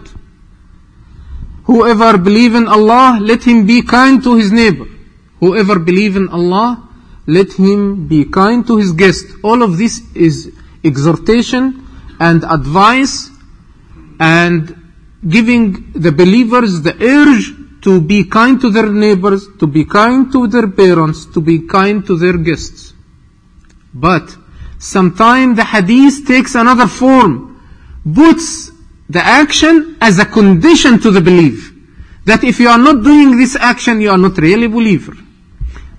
Whoever 1.66 2.18
believe 2.18 2.56
in 2.56 2.68
Allah, 2.68 3.20
let 3.22 3.44
him 3.44 3.66
be 3.66 3.82
kind 3.82 4.24
to 4.24 4.36
his 4.36 4.52
neighbor. 4.52 4.86
Whoever 5.42 5.78
believe 5.78 6.16
in 6.16 6.30
Allah, 6.30 6.88
let 7.28 7.52
him 7.54 8.08
be 8.08 8.26
kind 8.26 8.66
to 8.68 8.78
his 8.78 8.94
guest. 8.94 9.26
All 9.44 9.62
of 9.62 9.78
this 9.78 10.02
is 10.16 10.52
exhortation 10.84 11.86
and 12.20 12.44
advice 12.44 13.30
and 14.20 14.76
giving 15.28 15.92
the 15.92 16.12
believers 16.12 16.82
the 16.82 16.96
urge 17.02 17.54
to 17.82 18.02
be 18.02 18.24
kind 18.24 18.60
to 18.62 18.70
their 18.70 18.90
neighbors, 18.90 19.48
to 19.60 19.68
be 19.68 19.86
kind 19.86 20.32
to 20.32 20.48
their 20.48 20.68
parents, 20.68 21.26
to 21.26 21.42
be 21.42 21.60
kind 21.60 22.06
to 22.08 22.18
their 22.18 22.38
guests. 22.38 22.93
But 23.94 24.36
sometimes 24.78 25.58
the 25.58 25.64
hadith 25.64 26.28
takes 26.28 26.56
another 26.56 26.88
form, 26.88 27.62
puts 28.14 28.72
the 29.10 29.20
action 29.20 29.98
as 30.00 30.20
a 30.20 30.26
condition 30.26 31.00
to 31.00 31.12
the 31.12 31.22
belief. 31.22 31.74
That 32.26 32.44
if 32.44 32.60
you 32.60 32.70
are 32.70 32.78
not 32.78 33.04
doing 33.04 33.38
this 33.38 33.56
action, 33.56 34.02
you 34.02 34.12
are 34.12 34.18
not 34.18 34.38
really 34.38 34.66
a 34.66 34.70
believer. 34.70 35.14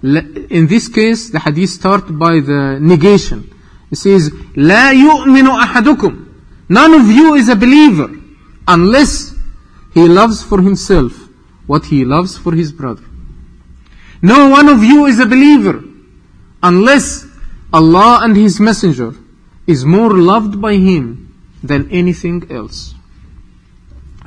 In 0.03 0.67
this 0.67 0.89
case, 0.89 1.31
the 1.31 1.41
hadith 1.41 1.71
starts 1.71 2.11
by 2.11 2.41
the 2.41 2.79
negation. 2.81 3.51
It 3.91 3.97
says, 3.97 4.31
لا 4.31 4.93
يؤمن 4.93 5.47
أحدكم. 5.47 6.27
None 6.69 6.95
of 6.95 7.11
you 7.11 7.35
is 7.35 7.49
a 7.49 7.57
believer 7.57 8.11
unless 8.69 9.35
he 9.93 10.07
loves 10.07 10.43
for 10.45 10.63
himself 10.63 11.13
what 11.67 11.85
he 11.87 12.05
loves 12.05 12.39
for 12.39 12.55
his 12.55 12.71
brother. 12.71 13.03
No 14.23 14.49
one 14.49 14.69
of 14.69 14.83
you 14.85 15.07
is 15.07 15.19
a 15.19 15.27
believer 15.27 15.83
unless 16.63 17.24
Allah 17.76 18.22
and 18.24 18.38
His 18.38 18.62
Messenger 18.62 19.12
is 19.68 19.84
more 19.84 20.14
loved 20.14 20.62
by 20.62 20.76
him 20.76 21.36
than 21.62 21.92
anything 21.92 22.50
else. 22.50 22.94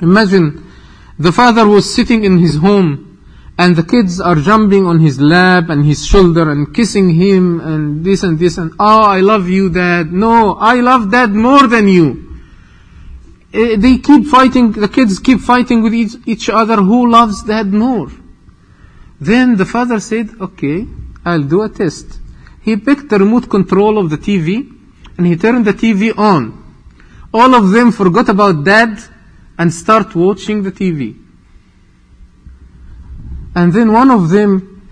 Imagine 0.01 0.71
the 1.17 1.31
father 1.31 1.67
was 1.67 1.91
sitting 1.91 2.23
in 2.25 2.37
his 2.37 2.57
home 2.57 3.25
and 3.57 3.75
the 3.75 3.81
kids 3.83 4.21
are 4.21 4.35
jumping 4.35 4.85
on 4.85 4.99
his 4.99 5.19
lap 5.19 5.69
and 5.69 5.83
his 5.83 6.05
shoulder 6.05 6.51
and 6.51 6.75
kissing 6.75 7.09
him 7.09 7.59
and 7.59 8.05
this 8.05 8.21
and 8.21 8.37
this 8.37 8.59
and 8.59 8.71
oh 8.79 9.01
I 9.01 9.21
love 9.21 9.49
you 9.49 9.71
dad. 9.71 10.13
No 10.13 10.53
I 10.53 10.75
love 10.81 11.09
dad 11.09 11.31
more 11.31 11.65
than 11.65 11.87
you. 11.87 12.07
Eh, 13.51 13.77
they 13.77 13.97
keep 13.97 14.27
fighting 14.27 14.73
the 14.73 14.87
kids 14.87 15.17
keep 15.17 15.39
fighting 15.39 15.81
with 15.81 15.95
each, 15.95 16.15
each 16.27 16.49
other 16.49 16.75
who 16.75 17.09
loves 17.09 17.41
dad 17.41 17.73
more? 17.73 18.11
Then 19.19 19.57
the 19.57 19.65
father 19.65 19.99
said 19.99 20.29
okay 20.39 20.85
I'll 21.25 21.43
do 21.43 21.63
a 21.63 21.69
test 21.69 22.19
he 22.61 22.75
picked 22.75 23.09
the 23.09 23.17
remote 23.17 23.49
control 23.49 23.97
of 23.97 24.09
the 24.09 24.17
TV 24.17 24.69
and 25.17 25.27
he 25.27 25.35
turned 25.35 25.65
the 25.65 25.73
TV 25.73 26.17
on 26.17 26.57
all 27.33 27.53
of 27.53 27.71
them 27.71 27.91
forgot 27.91 28.29
about 28.29 28.63
dad 28.63 28.97
and 29.57 29.73
start 29.73 30.15
watching 30.15 30.63
the 30.63 30.71
TV 30.71 31.15
and 33.55 33.73
then 33.73 33.91
one 33.91 34.11
of 34.11 34.29
them, 34.29 34.89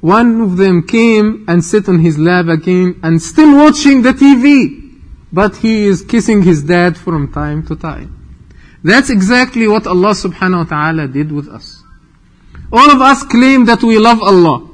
one 0.00 0.40
of 0.40 0.56
them 0.56 0.86
came 0.86 1.44
and 1.48 1.64
sat 1.64 1.88
on 1.88 1.98
his 1.98 2.18
lap 2.18 2.46
again 2.46 3.00
and 3.02 3.20
still 3.20 3.56
watching 3.56 4.02
the 4.02 4.12
TV. 4.12 4.82
But 5.32 5.56
he 5.56 5.86
is 5.86 6.02
kissing 6.02 6.42
his 6.42 6.62
dad 6.62 6.96
from 6.96 7.32
time 7.32 7.66
to 7.66 7.76
time. 7.76 8.12
That's 8.84 9.10
exactly 9.10 9.66
what 9.66 9.86
Allah 9.86 10.12
subhanahu 10.12 10.70
wa 10.70 10.76
ta'ala 10.76 11.08
did 11.08 11.32
with 11.32 11.48
us. 11.48 11.82
All 12.72 12.90
of 12.90 13.00
us 13.00 13.24
claim 13.24 13.64
that 13.66 13.82
we 13.82 13.98
love 13.98 14.22
Allah. 14.22 14.70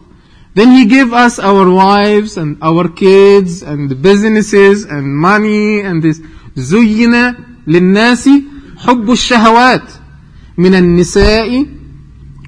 Then 0.55 0.71
He 0.71 0.85
gave 0.85 1.13
us 1.13 1.39
our 1.39 1.69
wives 1.69 2.37
and 2.37 2.57
our 2.61 2.87
kids 2.89 3.61
and 3.61 4.01
businesses 4.01 4.85
and 4.85 5.15
money 5.15 5.81
and 5.81 6.01
this. 6.01 6.21
زين 6.57 7.35
للناس 7.67 8.29
حب 8.77 9.11
الشهوات 9.11 9.91
من 10.57 10.75
النساء 10.75 11.65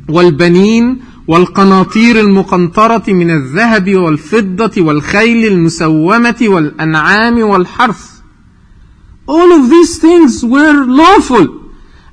والبنين 0.09 0.99
والقناطير 1.27 2.19
المقنطرة 2.19 3.03
من 3.07 3.31
الذهب 3.31 3.95
والفضة 3.95 4.81
والخيل 4.81 5.51
المسومة 5.53 6.35
والأنعام 6.41 7.39
والحرث. 7.41 8.09
All 9.27 9.51
of 9.51 9.69
these 9.69 9.99
things 9.99 10.43
were 10.43 10.85
lawful 10.85 11.47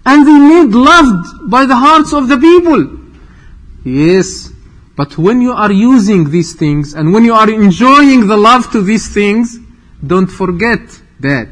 and 0.05 0.27
they 0.27 0.39
made 0.39 0.75
loved 0.75 1.51
by 1.51 1.65
the 1.65 1.77
hearts 1.77 2.13
of 2.13 2.29
the 2.29 2.37
people. 2.37 2.99
Yes, 3.85 4.50
but 5.02 5.18
when 5.18 5.42
you 5.42 5.52
are 5.52 5.72
using 5.72 6.30
these 6.30 6.54
things 6.54 6.94
and 6.94 7.12
when 7.12 7.26
you 7.26 7.34
are 7.34 7.50
enjoying 7.50 8.28
the 8.28 8.38
love 8.38 8.72
to 8.72 8.84
these 8.84 9.12
things, 9.12 9.58
don't 10.06 10.28
forget 10.28 10.80
that. 11.20 11.50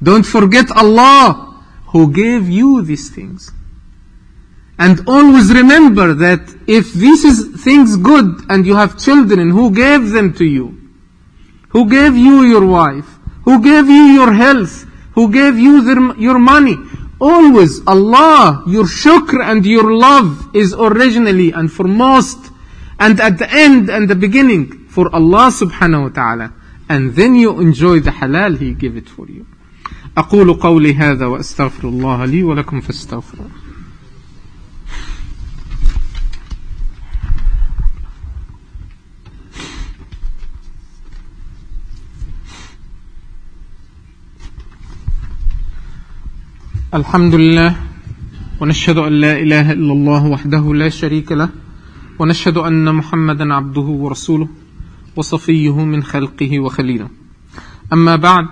Don't 0.00 0.22
forget 0.22 0.70
Allah 0.70 1.60
who 1.86 2.12
gave 2.12 2.48
you 2.48 2.82
these 2.82 3.10
things. 3.10 3.50
And 4.78 5.08
always 5.08 5.52
remember 5.52 6.14
that 6.14 6.42
if 6.68 6.92
this 6.92 7.24
is 7.24 7.64
things 7.64 7.96
good 7.96 8.30
and 8.48 8.64
you 8.64 8.76
have 8.76 8.96
children, 8.96 9.50
who 9.50 9.72
gave 9.72 10.10
them 10.10 10.32
to 10.34 10.44
you? 10.44 10.66
Who 11.70 11.90
gave 11.90 12.16
you 12.16 12.42
your 12.42 12.64
wife? 12.64 13.08
Who 13.44 13.60
gave 13.60 13.88
you 13.88 14.04
your 14.18 14.32
health? 14.32 14.86
Who 15.16 15.32
gave 15.32 15.58
you 15.58 15.82
their, 15.82 16.16
your 16.16 16.38
money? 16.38 16.76
Always 17.20 17.84
Allah, 17.88 18.62
your 18.68 18.84
shukr 18.84 19.42
and 19.42 19.66
your 19.66 19.92
love 19.92 20.54
is 20.54 20.72
originally 20.74 21.50
and 21.50 21.72
foremost 21.72 22.51
and 23.04 23.20
at 23.20 23.36
the 23.38 23.48
end 23.50 23.90
and 23.90 24.08
the 24.08 24.14
beginning 24.14 24.86
for 24.88 25.12
Allah 25.12 25.50
subhanahu 25.50 26.02
wa 26.06 26.12
ta'ala. 26.20 26.52
And 26.88 27.14
then 27.16 27.34
you 27.34 27.60
enjoy 27.60 27.98
the 27.98 28.10
halal 28.10 28.56
He 28.58 28.74
gave 28.74 28.96
it 28.96 29.08
for 29.08 29.26
you. 29.26 29.44
أقول 30.16 30.54
قولي 30.54 30.94
هذا 30.94 31.26
وأستغفر 31.26 31.88
الله 31.88 32.24
لي 32.24 32.42
ولكم 32.42 32.80
فاستغفروه 32.80 33.50
الحمد 46.94 47.34
لله 47.34 47.76
ونشهد 48.60 48.98
أن 48.98 49.12
لا 49.12 49.38
إله 49.38 49.72
إلا 49.72 49.92
الله 49.92 50.26
وحده 50.26 50.74
لا 50.74 50.88
شريك 50.88 51.32
له 51.32 51.61
ونشهد 52.22 52.56
أن 52.56 52.94
محمدا 52.94 53.54
عبده 53.54 53.80
ورسوله 53.80 54.48
وصفيه 55.16 55.84
من 55.84 56.02
خلقه 56.02 56.60
وخليله 56.60 57.08
أما 57.92 58.16
بعد 58.16 58.46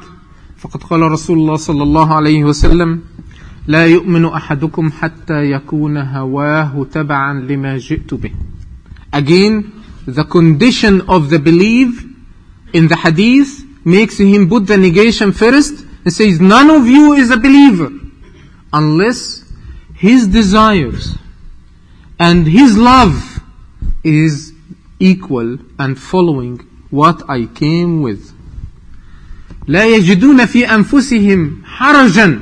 فقد 0.58 0.82
قال 0.82 1.02
رسول 1.02 1.38
الله 1.38 1.56
صلى 1.56 1.82
الله 1.82 2.14
عليه 2.14 2.44
وسلم 2.44 3.00
لا 3.66 3.86
يؤمن 3.86 4.24
أحدكم 4.24 4.90
حتى 4.90 5.50
يكون 5.50 5.96
هواه 5.96 6.86
تبعا 6.92 7.40
لما 7.40 7.78
جئت 7.78 8.14
به 8.14 8.30
Again, 9.12 9.72
the 10.06 10.24
condition 10.24 11.02
of 11.02 11.30
the 11.30 11.38
belief 11.38 12.04
in 12.72 12.88
the 12.88 12.96
hadith 12.96 13.64
makes 13.84 14.18
him 14.18 14.48
put 14.48 14.66
the 14.66 14.76
negation 14.76 15.30
first 15.30 15.84
and 16.04 16.12
says, 16.12 16.40
none 16.40 16.70
of 16.70 16.88
you 16.88 17.12
is 17.12 17.30
a 17.30 17.36
believer 17.36 17.92
unless 18.72 19.44
his 19.94 20.26
desires 20.26 21.16
and 22.18 22.48
his 22.48 22.76
love 22.76 23.29
is 24.03 24.53
equal 24.99 25.57
and 25.77 25.99
following 25.99 26.59
what 26.89 27.23
I 27.29 27.45
came 27.45 28.01
with. 28.01 28.33
لا 29.67 29.85
يجدون 29.85 30.45
في 30.45 30.65
أنفسهم 30.65 31.61
حرجا 31.65 32.39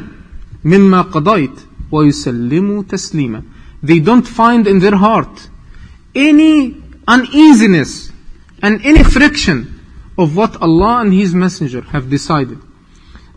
مما 0.65 1.01
قضيت 1.01 1.59
ويسلموا 1.91 2.83
تسليما. 2.83 3.43
They 3.83 3.99
don't 3.99 4.27
find 4.27 4.67
in 4.67 4.79
their 4.79 4.95
heart 4.95 5.49
any 6.15 6.75
uneasiness 7.07 8.11
and 8.61 8.79
any 8.83 9.03
friction 9.03 9.79
of 10.17 10.35
what 10.35 10.61
Allah 10.61 11.01
and 11.01 11.13
His 11.13 11.33
Messenger 11.33 11.81
have 11.81 12.09
decided. 12.09 12.59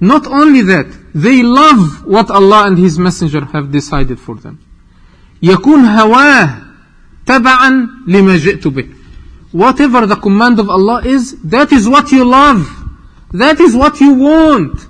Not 0.00 0.26
only 0.26 0.62
that, 0.62 0.86
they 1.14 1.42
love 1.42 2.06
what 2.06 2.30
Allah 2.30 2.66
and 2.66 2.78
His 2.78 2.98
Messenger 2.98 3.46
have 3.46 3.72
decided 3.72 4.18
for 4.20 4.36
them. 4.36 4.58
يكون 5.42 5.84
هواه 5.84 6.62
تبعا 7.25 7.87
لما 8.07 8.37
جئت 8.37 8.67
به. 8.67 8.85
Whatever 9.51 10.05
the 10.07 10.15
command 10.15 10.59
of 10.59 10.69
Allah 10.69 11.01
is, 11.05 11.35
that 11.43 11.71
is 11.71 11.87
what 11.87 12.11
you 12.11 12.23
love. 12.23 12.69
That 13.33 13.59
is 13.59 13.75
what 13.75 13.99
you 13.99 14.13
want. 14.13 14.87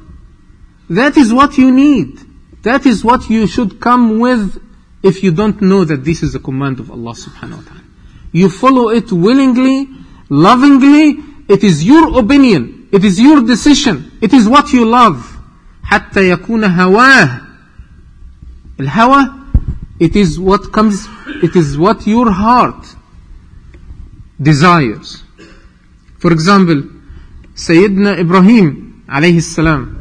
That 0.90 1.18
is 1.18 1.34
what 1.34 1.58
you 1.58 1.72
need. 1.72 2.20
That 2.64 2.86
is 2.86 3.04
what 3.04 3.30
you 3.30 3.48
should 3.48 3.80
come 3.80 4.20
with 4.20 4.62
if 5.04 5.24
you 5.24 5.32
don't 5.32 5.62
know 5.62 5.84
that 5.84 6.04
this 6.04 6.22
is 6.22 6.34
the 6.34 6.40
command 6.40 6.80
of 6.80 6.92
Allah 6.92 7.14
subhanahu 7.14 7.58
wa 7.58 7.64
ta'ala. 7.64 7.82
You 8.32 8.50
follow 8.50 8.90
it 8.90 9.12
willingly, 9.12 9.90
lovingly, 10.30 11.18
it 11.48 11.64
is 11.64 11.84
your 11.84 12.20
opinion, 12.20 12.88
it 12.92 13.04
is 13.04 13.20
your 13.20 13.42
decision, 13.42 14.12
it 14.22 14.34
is 14.34 14.48
what 14.48 14.72
you 14.74 14.86
love. 14.86 15.38
حتى 15.84 16.30
يكون 16.30 16.64
هواه 16.64 17.42
الهوى 18.80 19.41
it 20.01 20.17
is 20.17 20.39
what 20.39 20.73
comes 20.73 21.09
it 21.43 21.57
is 21.57 21.79
what 21.79 22.07
your 22.07 22.31
heart 22.31 22.83
desires 24.41 25.25
for 26.19 26.33
example 26.33 26.83
سيدنا 27.57 28.21
إبراهيم 28.21 28.93
عليه 29.09 29.37
السلام 29.39 29.95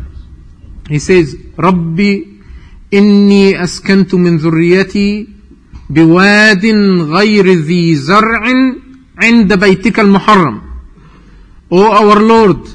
he 0.90 1.00
says 1.00 1.36
ربي 1.60 2.28
إني 2.94 3.64
أسكنت 3.64 4.16
من 4.16 4.38
ذريتي 4.38 5.28
بواد 5.90 6.66
غير 7.00 7.48
ذي 7.48 7.96
زرع 7.96 8.44
عند 9.18 9.54
بيتك 9.60 10.00
المحرم 10.00 10.62
O 11.72 11.82
our 11.92 12.20
Lord 12.20 12.68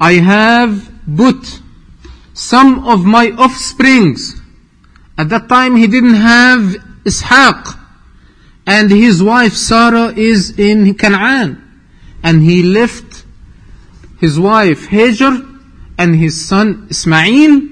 I 0.00 0.14
have 0.14 0.90
put 1.16 1.60
some 2.32 2.86
of 2.86 3.04
my 3.04 3.30
offsprings 3.32 4.39
at 5.20 5.28
that 5.28 5.48
time 5.48 5.76
he 5.76 5.86
didn't 5.86 6.14
have 6.14 6.62
Ishaq 7.04 7.78
and 8.66 8.90
his 8.90 9.22
wife 9.22 9.54
Sarah 9.54 10.08
is 10.16 10.58
in 10.58 10.94
Canaan 10.94 11.62
and 12.22 12.42
he 12.42 12.62
left 12.62 13.24
his 14.20 14.38
wife 14.38 14.88
Hajar 14.88 15.34
and 15.98 16.16
his 16.16 16.48
son 16.48 16.88
Ismail 16.90 17.62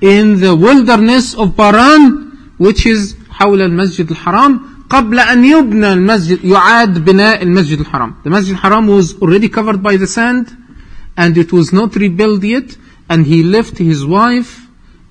in 0.00 0.40
the 0.40 0.54
wilderness 0.54 1.34
of 1.34 1.56
Paran 1.56 2.54
which 2.58 2.86
is 2.86 3.14
حول 3.30 3.62
المسجد 3.62 4.10
الحرام 4.10 4.60
قبل 4.90 5.18
أن 5.20 5.44
يبنى 5.44 5.92
المسجد 5.92 6.44
يعاد 6.44 7.04
بناء 7.04 7.42
المسجد 7.42 7.78
الحرام 7.80 8.14
The 8.24 8.30
Masjid 8.30 8.56
الحرام 8.56 8.88
was 8.88 9.14
already 9.22 9.48
covered 9.48 9.82
by 9.82 9.96
the 9.96 10.06
sand 10.06 10.56
and 11.16 11.36
it 11.36 11.52
was 11.52 11.72
not 11.72 11.94
rebuilt 11.96 12.42
yet 12.42 12.76
and 13.08 13.26
he 13.26 13.42
left 13.42 13.78
his 13.78 14.04
wife 14.04 14.61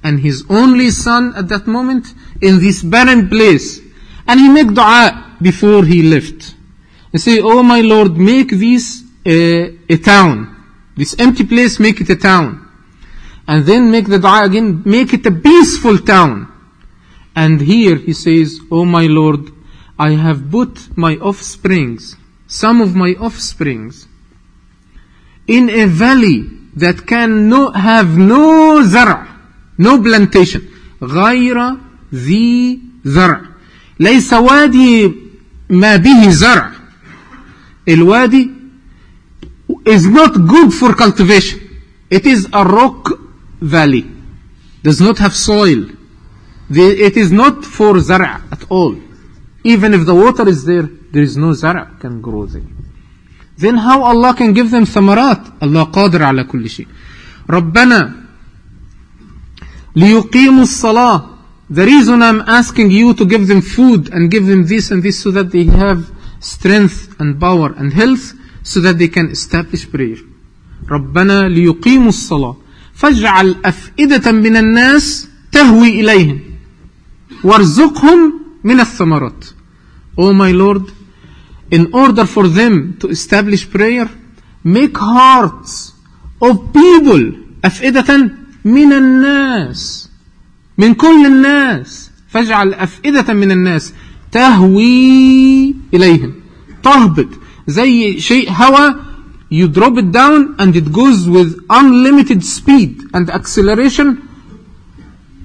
and 0.02 0.20
his 0.20 0.44
only 0.48 0.90
son 0.90 1.34
at 1.36 1.48
that 1.48 1.66
moment 1.66 2.06
in 2.40 2.58
this 2.58 2.82
barren 2.82 3.28
place. 3.28 3.80
And 4.26 4.40
he 4.40 4.48
made 4.48 4.74
dua 4.74 5.36
before 5.40 5.84
he 5.84 6.02
left. 6.02 6.54
He 7.12 7.18
say, 7.18 7.40
Oh 7.40 7.62
my 7.62 7.80
Lord, 7.80 8.16
make 8.16 8.50
this 8.50 9.04
a, 9.24 9.76
a 9.88 9.96
town. 9.98 10.48
This 10.96 11.14
empty 11.18 11.44
place, 11.44 11.78
make 11.78 12.00
it 12.00 12.10
a 12.10 12.16
town. 12.16 12.68
And 13.46 13.64
then 13.64 13.90
make 13.90 14.08
the 14.08 14.18
dua 14.18 14.44
again, 14.44 14.82
make 14.84 15.12
it 15.12 15.26
a 15.26 15.32
peaceful 15.32 15.98
town. 15.98 16.48
And 17.34 17.60
here 17.60 17.96
he 17.96 18.12
says, 18.12 18.60
Oh 18.70 18.84
my 18.84 19.06
Lord, 19.06 19.50
I 19.98 20.10
have 20.10 20.50
put 20.50 20.96
my 20.96 21.16
offsprings, 21.16 22.16
some 22.46 22.80
of 22.80 22.94
my 22.94 23.12
offsprings, 23.12 24.08
in 25.46 25.70
a 25.70 25.86
valley 25.86 26.48
that 26.74 27.06
can 27.06 27.48
no, 27.48 27.70
have 27.70 28.16
no 28.16 28.82
zara, 28.84 29.31
no 29.78 30.02
plantation 30.02 30.60
غير 31.02 31.76
ذي 32.14 32.80
زرع 33.04 33.40
ليس 34.00 34.32
وادي 34.32 35.12
ما 35.70 35.96
به 35.96 36.30
زرع 36.30 36.72
الوادي 37.88 38.50
is 39.88 40.04
not 40.06 40.32
good 40.46 40.72
for 40.72 40.94
cultivation 40.94 41.58
it 42.10 42.26
is 42.26 42.46
a 42.52 42.64
rock 42.64 43.18
valley 43.60 44.04
does 44.82 45.00
not 45.00 45.18
have 45.18 45.34
soil 45.34 45.86
it 46.70 47.16
is 47.16 47.32
not 47.32 47.64
for 47.64 47.98
زرع 47.98 48.40
at 48.52 48.62
all 48.70 48.94
even 49.64 49.94
if 49.94 50.06
the 50.06 50.14
water 50.14 50.48
is 50.48 50.64
there 50.64 50.88
there 51.12 51.22
is 51.22 51.36
no 51.36 51.52
زرع 51.52 51.86
can 52.00 52.20
grow 52.20 52.46
there 52.46 52.62
then 53.58 53.76
how 53.76 54.02
Allah 54.02 54.34
can 54.34 54.52
give 54.52 54.70
them 54.70 54.84
ثمرات 54.84 55.40
Allah 55.62 55.84
قادر 55.84 56.22
على 56.22 56.44
كل 56.44 56.68
شيء 56.70 56.86
ربنا 57.50 58.21
ليقيموا 59.95 60.63
الصلاة 60.63 61.29
the 61.69 61.85
reason 61.85 62.21
I'm 62.21 62.41
asking 62.47 62.91
you 62.91 63.13
to 63.13 63.25
give 63.25 63.47
them 63.47 63.61
food 63.61 64.09
and 64.13 64.31
give 64.31 64.45
them 64.47 64.65
this 64.67 64.91
and 64.91 65.03
this 65.03 65.19
so 65.19 65.31
that 65.31 65.51
they 65.51 65.65
have 65.65 66.09
strength 66.39 67.15
and 67.19 67.39
power 67.39 67.73
and 67.77 67.91
health 67.93 68.33
so 68.63 68.79
that 68.81 68.97
they 68.97 69.07
can 69.09 69.29
establish 69.31 69.89
prayer 69.91 70.17
ربنا 70.89 71.47
ليقيموا 71.49 72.09
الصلاة 72.09 72.57
فاجعل 72.93 73.55
أفئدة 73.65 74.31
من 74.31 74.55
الناس 74.57 75.27
تهوي 75.51 76.01
إليهم 76.01 76.39
وارزقهم 77.43 78.33
من 78.63 78.79
الثمرات 78.79 79.45
Oh 80.19 80.33
my 80.33 80.51
Lord 80.51 80.91
in 81.71 81.93
order 81.93 82.25
for 82.25 82.47
them 82.47 82.97
to 82.99 83.07
establish 83.09 83.69
prayer 83.69 84.09
make 84.63 84.97
hearts 84.97 85.93
of 86.41 86.73
people 86.73 87.33
أفئدة 87.65 88.31
من 88.64 88.92
الناس 88.92 90.08
من 90.78 90.94
كل 90.94 91.26
الناس 91.26 92.10
فاجعل 92.28 92.74
أفئدة 92.74 93.34
من 93.34 93.50
الناس 93.50 93.92
تهوي 94.32 95.74
إليهم 95.94 96.34
تهبط 96.82 97.28
زي 97.66 98.20
شيء 98.20 98.50
هوا 98.50 98.94
you 99.50 99.68
drop 99.68 99.98
it 99.98 100.10
down 100.12 100.54
and 100.58 100.74
it 100.76 100.90
goes 100.92 101.28
with 101.28 101.60
unlimited 101.68 102.42
speed 102.42 103.02
and 103.12 103.28
acceleration 103.30 104.26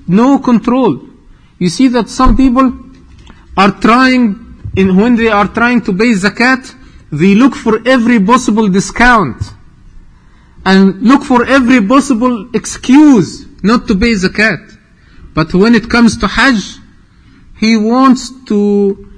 no 0.07 0.39
control 0.39 1.01
you 1.59 1.69
see 1.69 1.87
that 1.89 2.07
some 2.07 2.37
people 2.37 2.71
are 3.57 3.71
trying 3.71 4.25
in, 4.77 4.95
when 4.95 5.15
they 5.15 5.27
are 5.27 5.47
trying 5.47 5.81
to 5.81 5.91
pay 5.91 6.13
zakat 6.13 6.73
they 7.11 7.35
look 7.35 7.55
for 7.55 7.81
every 7.85 8.19
possible 8.19 8.67
discount 8.69 9.37
and 10.66 11.02
look 11.02 11.22
for 11.24 11.44
every 11.46 11.84
possible 11.86 12.48
excuse 12.54 13.46
not 13.62 13.86
to 13.88 13.98
pay 13.98 14.14
zakat 14.14 14.78
but 15.34 15.52
when 15.54 15.74
it 15.74 15.88
comes 15.88 16.16
to 16.18 16.26
hajj 16.26 16.78
he 17.58 17.76
wants 17.76 18.30
to 18.46 19.08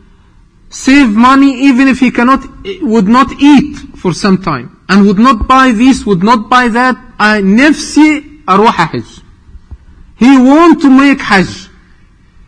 save 0.70 1.08
money 1.08 1.52
even 1.68 1.88
if 1.88 2.00
he 2.00 2.10
cannot 2.10 2.42
would 2.82 3.08
not 3.08 3.30
eat 3.40 3.76
for 3.96 4.12
some 4.12 4.38
time 4.42 4.74
and 4.88 5.06
would 5.06 5.18
not 5.18 5.46
buy 5.46 5.70
this 5.70 6.04
would 6.04 6.22
not 6.22 6.48
buy 6.48 6.68
that 6.68 6.96
I 7.18 7.40
نفسي 7.40 8.24
أروح 8.48 8.72
حج 8.72 9.22
he 10.16 10.38
want 10.38 10.80
to 10.82 10.90
make 10.90 11.20
hajj 11.20 11.68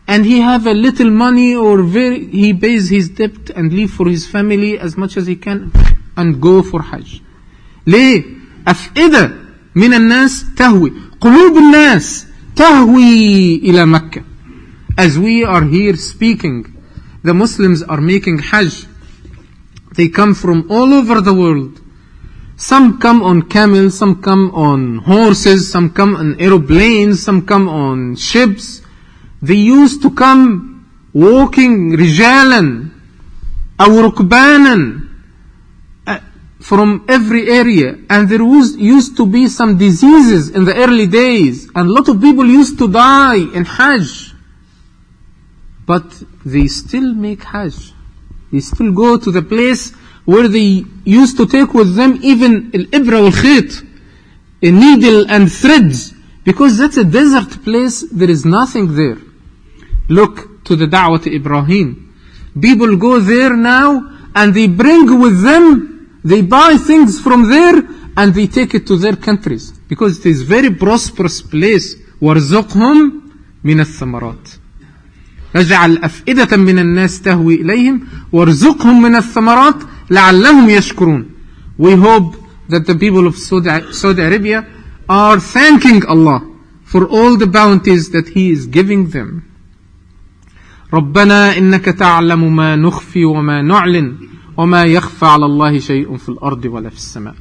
and 0.07 0.25
he 0.25 0.39
have 0.39 0.67
a 0.67 0.73
little 0.73 1.09
money 1.09 1.55
or 1.55 1.83
very 1.83 2.27
he 2.27 2.53
pays 2.53 2.89
his 2.89 3.09
debt 3.09 3.49
and 3.55 3.73
leave 3.73 3.91
for 3.91 4.07
his 4.07 4.27
family 4.27 4.79
as 4.79 4.97
much 4.97 5.17
as 5.17 5.27
he 5.27 5.35
can 5.35 5.71
and 6.15 6.41
go 6.41 6.61
for 6.61 6.81
hajj 6.81 7.21
ليه 7.87 8.37
أفئدة 8.68 9.34
من 9.74 9.94
الناس 9.94 10.44
تهوي 10.56 10.92
قلوب 11.20 11.56
الناس 11.58 12.26
تهوي 12.56 13.56
إلى 13.56 13.86
مكة 13.86 14.22
as 15.00 15.18
we 15.18 15.42
are 15.44 15.64
here 15.64 15.96
speaking 15.96 16.66
the 17.22 17.32
Muslims 17.34 17.82
are 17.82 18.00
making 18.00 18.38
Hajj 18.38 18.86
they 19.96 20.08
come 20.08 20.34
from 20.34 20.70
all 20.70 20.92
over 20.92 21.20
the 21.20 21.32
world 21.34 21.80
some 22.56 22.98
come 22.98 23.22
on 23.22 23.42
camels 23.42 23.98
some 23.98 24.20
come 24.22 24.50
on 24.54 24.98
horses 24.98 25.70
some 25.70 25.90
come 25.90 26.14
on 26.14 26.36
aeroplanes 26.40 27.22
some 27.22 27.46
come 27.46 27.68
on 27.68 28.14
ships 28.16 28.82
they 29.40 29.54
used 29.78 30.02
to 30.02 30.10
come 30.10 30.84
walking 31.14 31.96
رجالا 31.96 32.84
أو 33.80 34.00
ركبانا 34.00 35.00
uh, 35.00 35.01
from 36.62 37.04
every 37.08 37.50
area 37.50 37.98
and 38.08 38.28
there 38.28 38.44
was, 38.44 38.76
used 38.76 39.16
to 39.16 39.26
be 39.26 39.48
some 39.48 39.76
diseases 39.76 40.50
in 40.50 40.64
the 40.64 40.74
early 40.74 41.08
days 41.08 41.68
and 41.74 41.90
a 41.90 41.92
lot 41.92 42.08
of 42.08 42.20
people 42.20 42.46
used 42.46 42.78
to 42.78 42.86
die 42.90 43.38
in 43.38 43.64
Hajj. 43.64 44.32
But 45.84 46.06
they 46.46 46.68
still 46.68 47.14
make 47.14 47.42
Hajj. 47.42 47.92
They 48.52 48.60
still 48.60 48.92
go 48.92 49.18
to 49.18 49.32
the 49.32 49.42
place 49.42 49.92
where 50.24 50.46
they 50.46 50.84
used 51.04 51.36
to 51.38 51.46
take 51.46 51.74
with 51.74 51.96
them 51.96 52.20
even 52.22 52.70
al-ibra 52.72 53.18
al-khit, 53.26 53.82
a 54.62 54.70
needle 54.70 55.28
and 55.28 55.50
threads, 55.50 56.14
because 56.44 56.78
that's 56.78 56.96
a 56.96 57.04
desert 57.04 57.64
place, 57.64 58.04
there 58.12 58.30
is 58.30 58.44
nothing 58.44 58.94
there. 58.94 59.18
Look 60.08 60.64
to 60.66 60.76
the 60.76 60.86
da'wah 60.86 61.20
to 61.24 61.34
Ibrahim. 61.34 62.14
People 62.60 62.96
go 62.98 63.18
there 63.18 63.56
now 63.56 64.30
and 64.36 64.54
they 64.54 64.68
bring 64.68 65.20
with 65.20 65.42
them 65.42 65.91
they 66.23 66.41
buy 66.41 66.77
things 66.77 67.19
from 67.21 67.49
there 67.49 67.77
and 68.17 68.33
they 68.33 68.47
take 68.47 68.73
it 68.73 68.85
to 68.87 68.97
their 68.97 69.15
countries 69.15 69.71
because 69.87 70.19
it 70.19 70.25
is 70.25 70.41
very 70.41 70.71
prosperous 70.73 71.41
place 71.41 71.95
وارزقهم 72.21 73.21
من 73.63 73.79
الثمرات 73.79 74.49
اجعل 75.55 75.97
أفئدة 75.97 76.57
من 76.57 76.79
الناس 76.79 77.21
تهوي 77.21 77.55
إليهم 77.61 78.01
وارزقهم 78.31 79.01
من 79.01 79.15
الثمرات 79.15 79.75
لعلهم 80.09 80.69
يشكرون 80.69 81.29
we 81.77 81.95
hope 81.95 82.35
that 82.69 82.85
the 82.87 82.95
people 82.95 83.27
of 83.27 83.35
Saudi, 83.37 83.69
Saudi 83.93 84.21
Arabia 84.21 84.65
are 85.07 85.39
thanking 85.39 86.03
Allah 86.05 86.41
for 86.83 87.05
all 87.07 87.37
the 87.37 87.47
bounties 87.47 88.09
that 88.11 88.29
He 88.29 88.49
is 88.51 88.65
giving 88.65 89.09
them 89.09 89.43
ربنا 90.93 91.57
إنك 91.57 91.85
تعلم 91.85 92.55
ما 92.55 92.75
نخفي 92.75 93.25
وما 93.25 93.61
نعلن 93.61 94.17
وما 94.57 94.83
يخفى 94.83 95.25
على 95.25 95.45
الله 95.45 95.79
شيء 95.79 96.17
في 96.17 96.29
الأرض 96.29 96.65
ولا 96.65 96.89
في 96.89 96.95
السماء 96.95 97.35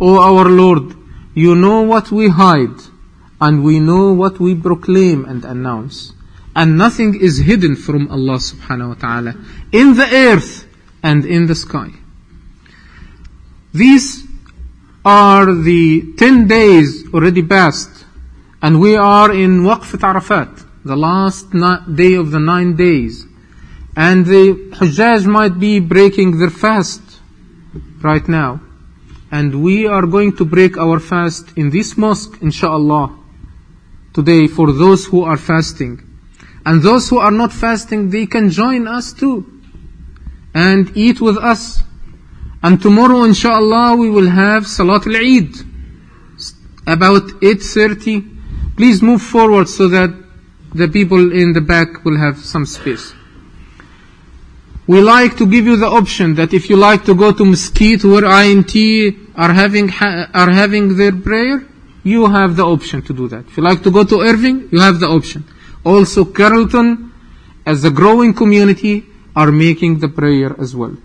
O 0.00 0.18
our 0.18 0.48
Lord, 0.48 0.96
you 1.34 1.54
know 1.54 1.82
what 1.82 2.10
we 2.10 2.28
hide 2.28 2.80
and 3.40 3.62
we 3.62 3.80
know 3.80 4.12
what 4.12 4.40
we 4.40 4.54
proclaim 4.54 5.24
and 5.26 5.44
announce. 5.44 6.14
And 6.56 6.78
nothing 6.78 7.20
is 7.20 7.38
hidden 7.38 7.76
from 7.76 8.08
Allah 8.10 8.36
subhanahu 8.36 8.88
wa 8.88 8.94
ta'ala 8.94 9.34
in 9.72 9.94
the 9.94 10.08
earth 10.10 10.66
and 11.02 11.24
in 11.24 11.46
the 11.46 11.54
sky. 11.54 11.90
These 13.72 14.26
are 15.04 15.54
the 15.54 16.14
10 16.16 16.48
days 16.48 17.04
already 17.14 17.42
passed 17.42 18.04
and 18.62 18.80
we 18.80 18.96
are 18.96 19.32
in 19.32 19.62
Waqf 19.62 20.02
Arafat, 20.02 20.48
the 20.84 20.96
last 20.96 21.50
day 21.94 22.14
of 22.14 22.30
the 22.30 22.40
nine 22.40 22.76
days. 22.76 23.23
And 23.95 24.25
the 24.25 24.71
Hujjaj 24.73 25.25
might 25.25 25.59
be 25.59 25.79
breaking 25.79 26.37
their 26.37 26.49
fast 26.49 27.01
right 28.01 28.27
now. 28.27 28.61
And 29.31 29.63
we 29.63 29.87
are 29.87 30.05
going 30.05 30.35
to 30.37 30.45
break 30.45 30.77
our 30.77 30.99
fast 30.99 31.57
in 31.57 31.69
this 31.69 31.97
mosque, 31.97 32.41
inshallah, 32.41 33.17
today 34.13 34.47
for 34.47 34.71
those 34.71 35.05
who 35.05 35.23
are 35.23 35.37
fasting. 35.37 36.01
And 36.65 36.81
those 36.81 37.09
who 37.09 37.19
are 37.19 37.31
not 37.31 37.53
fasting, 37.53 38.09
they 38.09 38.25
can 38.25 38.49
join 38.49 38.87
us 38.87 39.13
too 39.13 39.55
and 40.53 40.95
eat 40.95 41.21
with 41.21 41.37
us. 41.37 41.81
And 42.63 42.81
tomorrow, 42.81 43.23
inshallah, 43.23 43.95
we 43.97 44.09
will 44.09 44.29
have 44.29 44.65
Salat 44.65 45.05
al-Eid 45.05 45.53
about 46.87 47.23
8.30. 47.41 48.75
Please 48.77 49.01
move 49.01 49.21
forward 49.21 49.67
so 49.69 49.87
that 49.89 50.09
the 50.73 50.87
people 50.87 51.31
in 51.31 51.53
the 51.53 51.61
back 51.61 52.03
will 52.03 52.17
have 52.17 52.37
some 52.39 52.65
space. 52.65 53.13
We 54.87 55.01
like 55.01 55.35
to 55.37 55.47
give 55.47 55.65
you 55.65 55.77
the 55.77 55.87
option 55.87 56.35
that 56.35 56.53
if 56.53 56.69
you 56.69 56.75
like 56.75 57.05
to 57.05 57.15
go 57.15 57.31
to 57.31 57.43
Mesquite 57.43 58.03
where 58.03 58.25
INT 58.25 58.75
are 59.35 59.51
having, 59.51 59.89
are 59.91 60.51
having 60.51 60.95
their 60.95 61.11
prayer, 61.11 61.65
you 62.03 62.27
have 62.27 62.55
the 62.55 62.63
option 62.63 63.01
to 63.01 63.13
do 63.13 63.27
that. 63.29 63.47
If 63.47 63.57
you 63.57 63.63
like 63.63 63.81
to 63.81 63.91
go 63.91 64.03
to 64.03 64.21
Irving, 64.21 64.69
you 64.71 64.79
have 64.79 64.99
the 64.99 65.07
option. 65.07 65.43
Also 65.83 66.23
Carrollton, 66.25 67.11
as 67.65 67.83
a 67.83 67.89
growing 67.89 68.33
community, 68.33 69.05
are 69.35 69.51
making 69.51 69.99
the 69.99 70.07
prayer 70.07 70.55
as 70.59 70.75
well. 70.75 70.95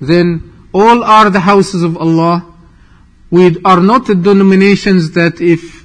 Then 0.00 0.68
all 0.72 1.04
are 1.04 1.30
the 1.30 1.40
houses 1.40 1.84
of 1.84 1.96
Allah. 1.96 2.52
We 3.30 3.60
are 3.64 3.80
not 3.80 4.06
denominations 4.06 5.12
that 5.12 5.40
if 5.40 5.83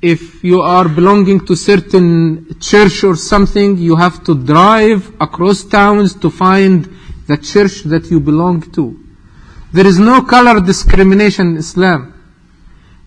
if 0.00 0.44
you 0.44 0.60
are 0.60 0.88
belonging 0.88 1.44
to 1.46 1.56
certain 1.56 2.58
church 2.60 3.02
or 3.02 3.16
something, 3.16 3.76
you 3.78 3.96
have 3.96 4.22
to 4.24 4.34
drive 4.34 5.12
across 5.20 5.64
towns 5.64 6.14
to 6.14 6.30
find 6.30 6.88
the 7.26 7.36
church 7.36 7.82
that 7.82 8.10
you 8.10 8.20
belong 8.20 8.62
to. 8.72 8.98
There 9.72 9.86
is 9.86 9.98
no 9.98 10.22
color 10.22 10.60
discrimination 10.60 11.48
in 11.48 11.56
Islam. 11.58 12.14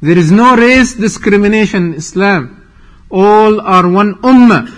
There 0.02 0.18
is 0.18 0.32
no 0.32 0.56
race 0.56 0.94
discrimination 0.94 1.94
in 1.94 1.94
Islam. 1.96 2.70
All 3.10 3.62
are 3.62 3.88
one 3.88 4.16
ummah. 4.16 4.70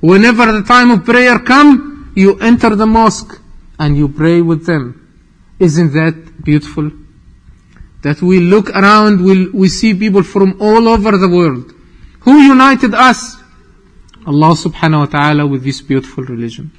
Whenever 0.00 0.52
the 0.52 0.62
time 0.62 0.90
of 0.90 1.04
prayer 1.04 1.38
come, 1.40 2.12
you 2.16 2.38
enter 2.38 2.74
the 2.74 2.86
mosque 2.86 3.38
and 3.78 3.96
you 3.96 4.08
pray 4.08 4.40
with 4.40 4.64
them. 4.66 4.96
Isn't 5.58 5.92
that 5.92 6.42
beautiful? 6.42 6.90
That 8.03 8.21
we 8.21 8.39
look 8.39 8.69
around, 8.69 9.23
we, 9.23 9.49
we 9.49 9.67
see 9.67 9.93
people 9.93 10.23
from 10.23 10.57
all 10.61 10.87
over 10.87 11.17
the 11.17 11.27
world. 11.27 11.73
Who 12.21 12.39
united 12.39 12.93
us? 12.93 13.37
Allah 14.27 14.53
subhanahu 14.57 14.99
wa 14.99 15.05
ta'ala 15.05 15.47
with 15.47 15.63
this 15.63 15.81
beautiful 15.81 16.23
religion. 16.23 16.71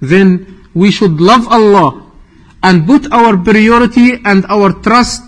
Then 0.00 0.68
we 0.74 0.90
should 0.90 1.20
love 1.20 1.46
Allah 1.48 2.10
and 2.62 2.86
put 2.86 3.12
our 3.12 3.36
priority 3.38 4.18
and 4.24 4.44
our 4.48 4.72
trust 4.82 5.22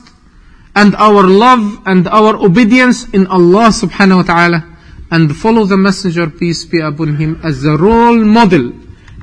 and 0.74 0.94
our 0.96 1.22
love 1.22 1.82
and 1.86 2.08
our 2.08 2.36
obedience 2.36 3.08
in 3.10 3.26
Allah 3.26 3.68
subhanahu 3.70 4.16
wa 4.16 4.22
ta'ala 4.22 4.76
and 5.10 5.36
follow 5.36 5.64
the 5.64 5.76
messenger 5.76 6.28
peace 6.28 6.64
be 6.64 6.80
upon 6.80 7.16
him 7.16 7.40
as 7.44 7.62
the 7.62 7.76
role 7.78 8.18
model 8.24 8.72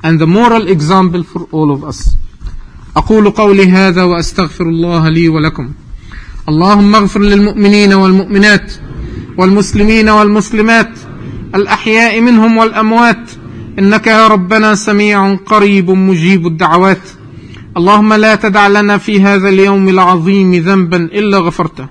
and 0.04 0.20
the 0.20 0.28
moral 0.28 0.68
example 0.68 1.24
for 1.24 1.48
all 1.52 1.72
of 1.72 1.84
us 1.84 2.16
أقول 2.96 3.32
قولي 3.32 3.72
هذا 3.72 4.04
وأستغفر 4.04 4.64
الله 4.64 5.10
لي 5.10 5.30
ولكم 5.30 5.72
اللهم 6.49 6.95
اغفر 6.95 7.21
للمؤمنين 7.21 7.93
والمؤمنات 7.93 8.73
والمسلمين 9.39 10.09
والمسلمات 10.09 10.91
الأحياء 11.55 12.21
منهم 12.21 12.57
والأموات 12.57 13.31
إنك 13.79 14.07
يا 14.07 14.27
ربنا 14.27 14.75
سميع 14.75 15.35
قريب 15.35 15.91
مجيب 15.91 16.47
الدعوات 16.47 17.09
اللهم 17.77 18.13
لا 18.13 18.35
تدع 18.35 18.67
لنا 18.69 18.99
في 18.99 19.23
هذا 19.23 19.49
اليوم 19.49 19.89
العظيم 19.89 20.55
ذنبا 20.55 20.97
إلا 20.97 21.39
غفرته 21.39 21.87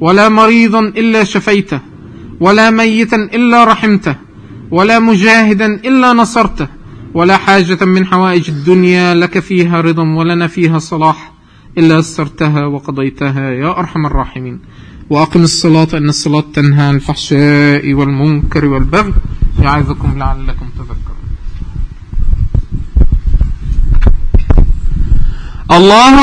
ولا 0.00 0.28
مريضا 0.28 0.80
إلا 0.80 1.24
شفيته 1.24 1.80
ولا 2.40 2.70
ميتا 2.70 3.16
إلا 3.16 3.64
رحمته 3.64 4.16
ولا 4.70 4.98
مجاهدا 4.98 5.66
إلا 5.66 6.12
نصرته 6.12 6.68
ولا 7.14 7.36
حاجة 7.36 7.84
من 7.84 8.06
حوائج 8.06 8.50
الدنيا 8.50 9.14
لك 9.14 9.38
فيها 9.38 9.80
رضا 9.80 10.02
ولنا 10.02 10.46
فيها 10.46 10.78
صلاح 10.78 11.35
إلا 11.78 11.94
يسرتها 11.98 12.66
وقضيتها 12.66 13.50
يا 13.50 13.70
أرحم 13.78 14.06
الراحمين. 14.06 14.58
وأقم 15.10 15.42
الصلاة 15.42 15.88
إن 15.94 16.08
الصلاة 16.08 16.44
تنهى 16.54 16.84
عن 16.88 16.94
الفحشاء 16.94 17.92
والمنكر 17.92 18.64
والبغي. 18.64 19.14
يعظكم 19.62 20.18
لعلكم 20.18 20.66
تذكرون. 20.78 21.26
الله 25.76 26.16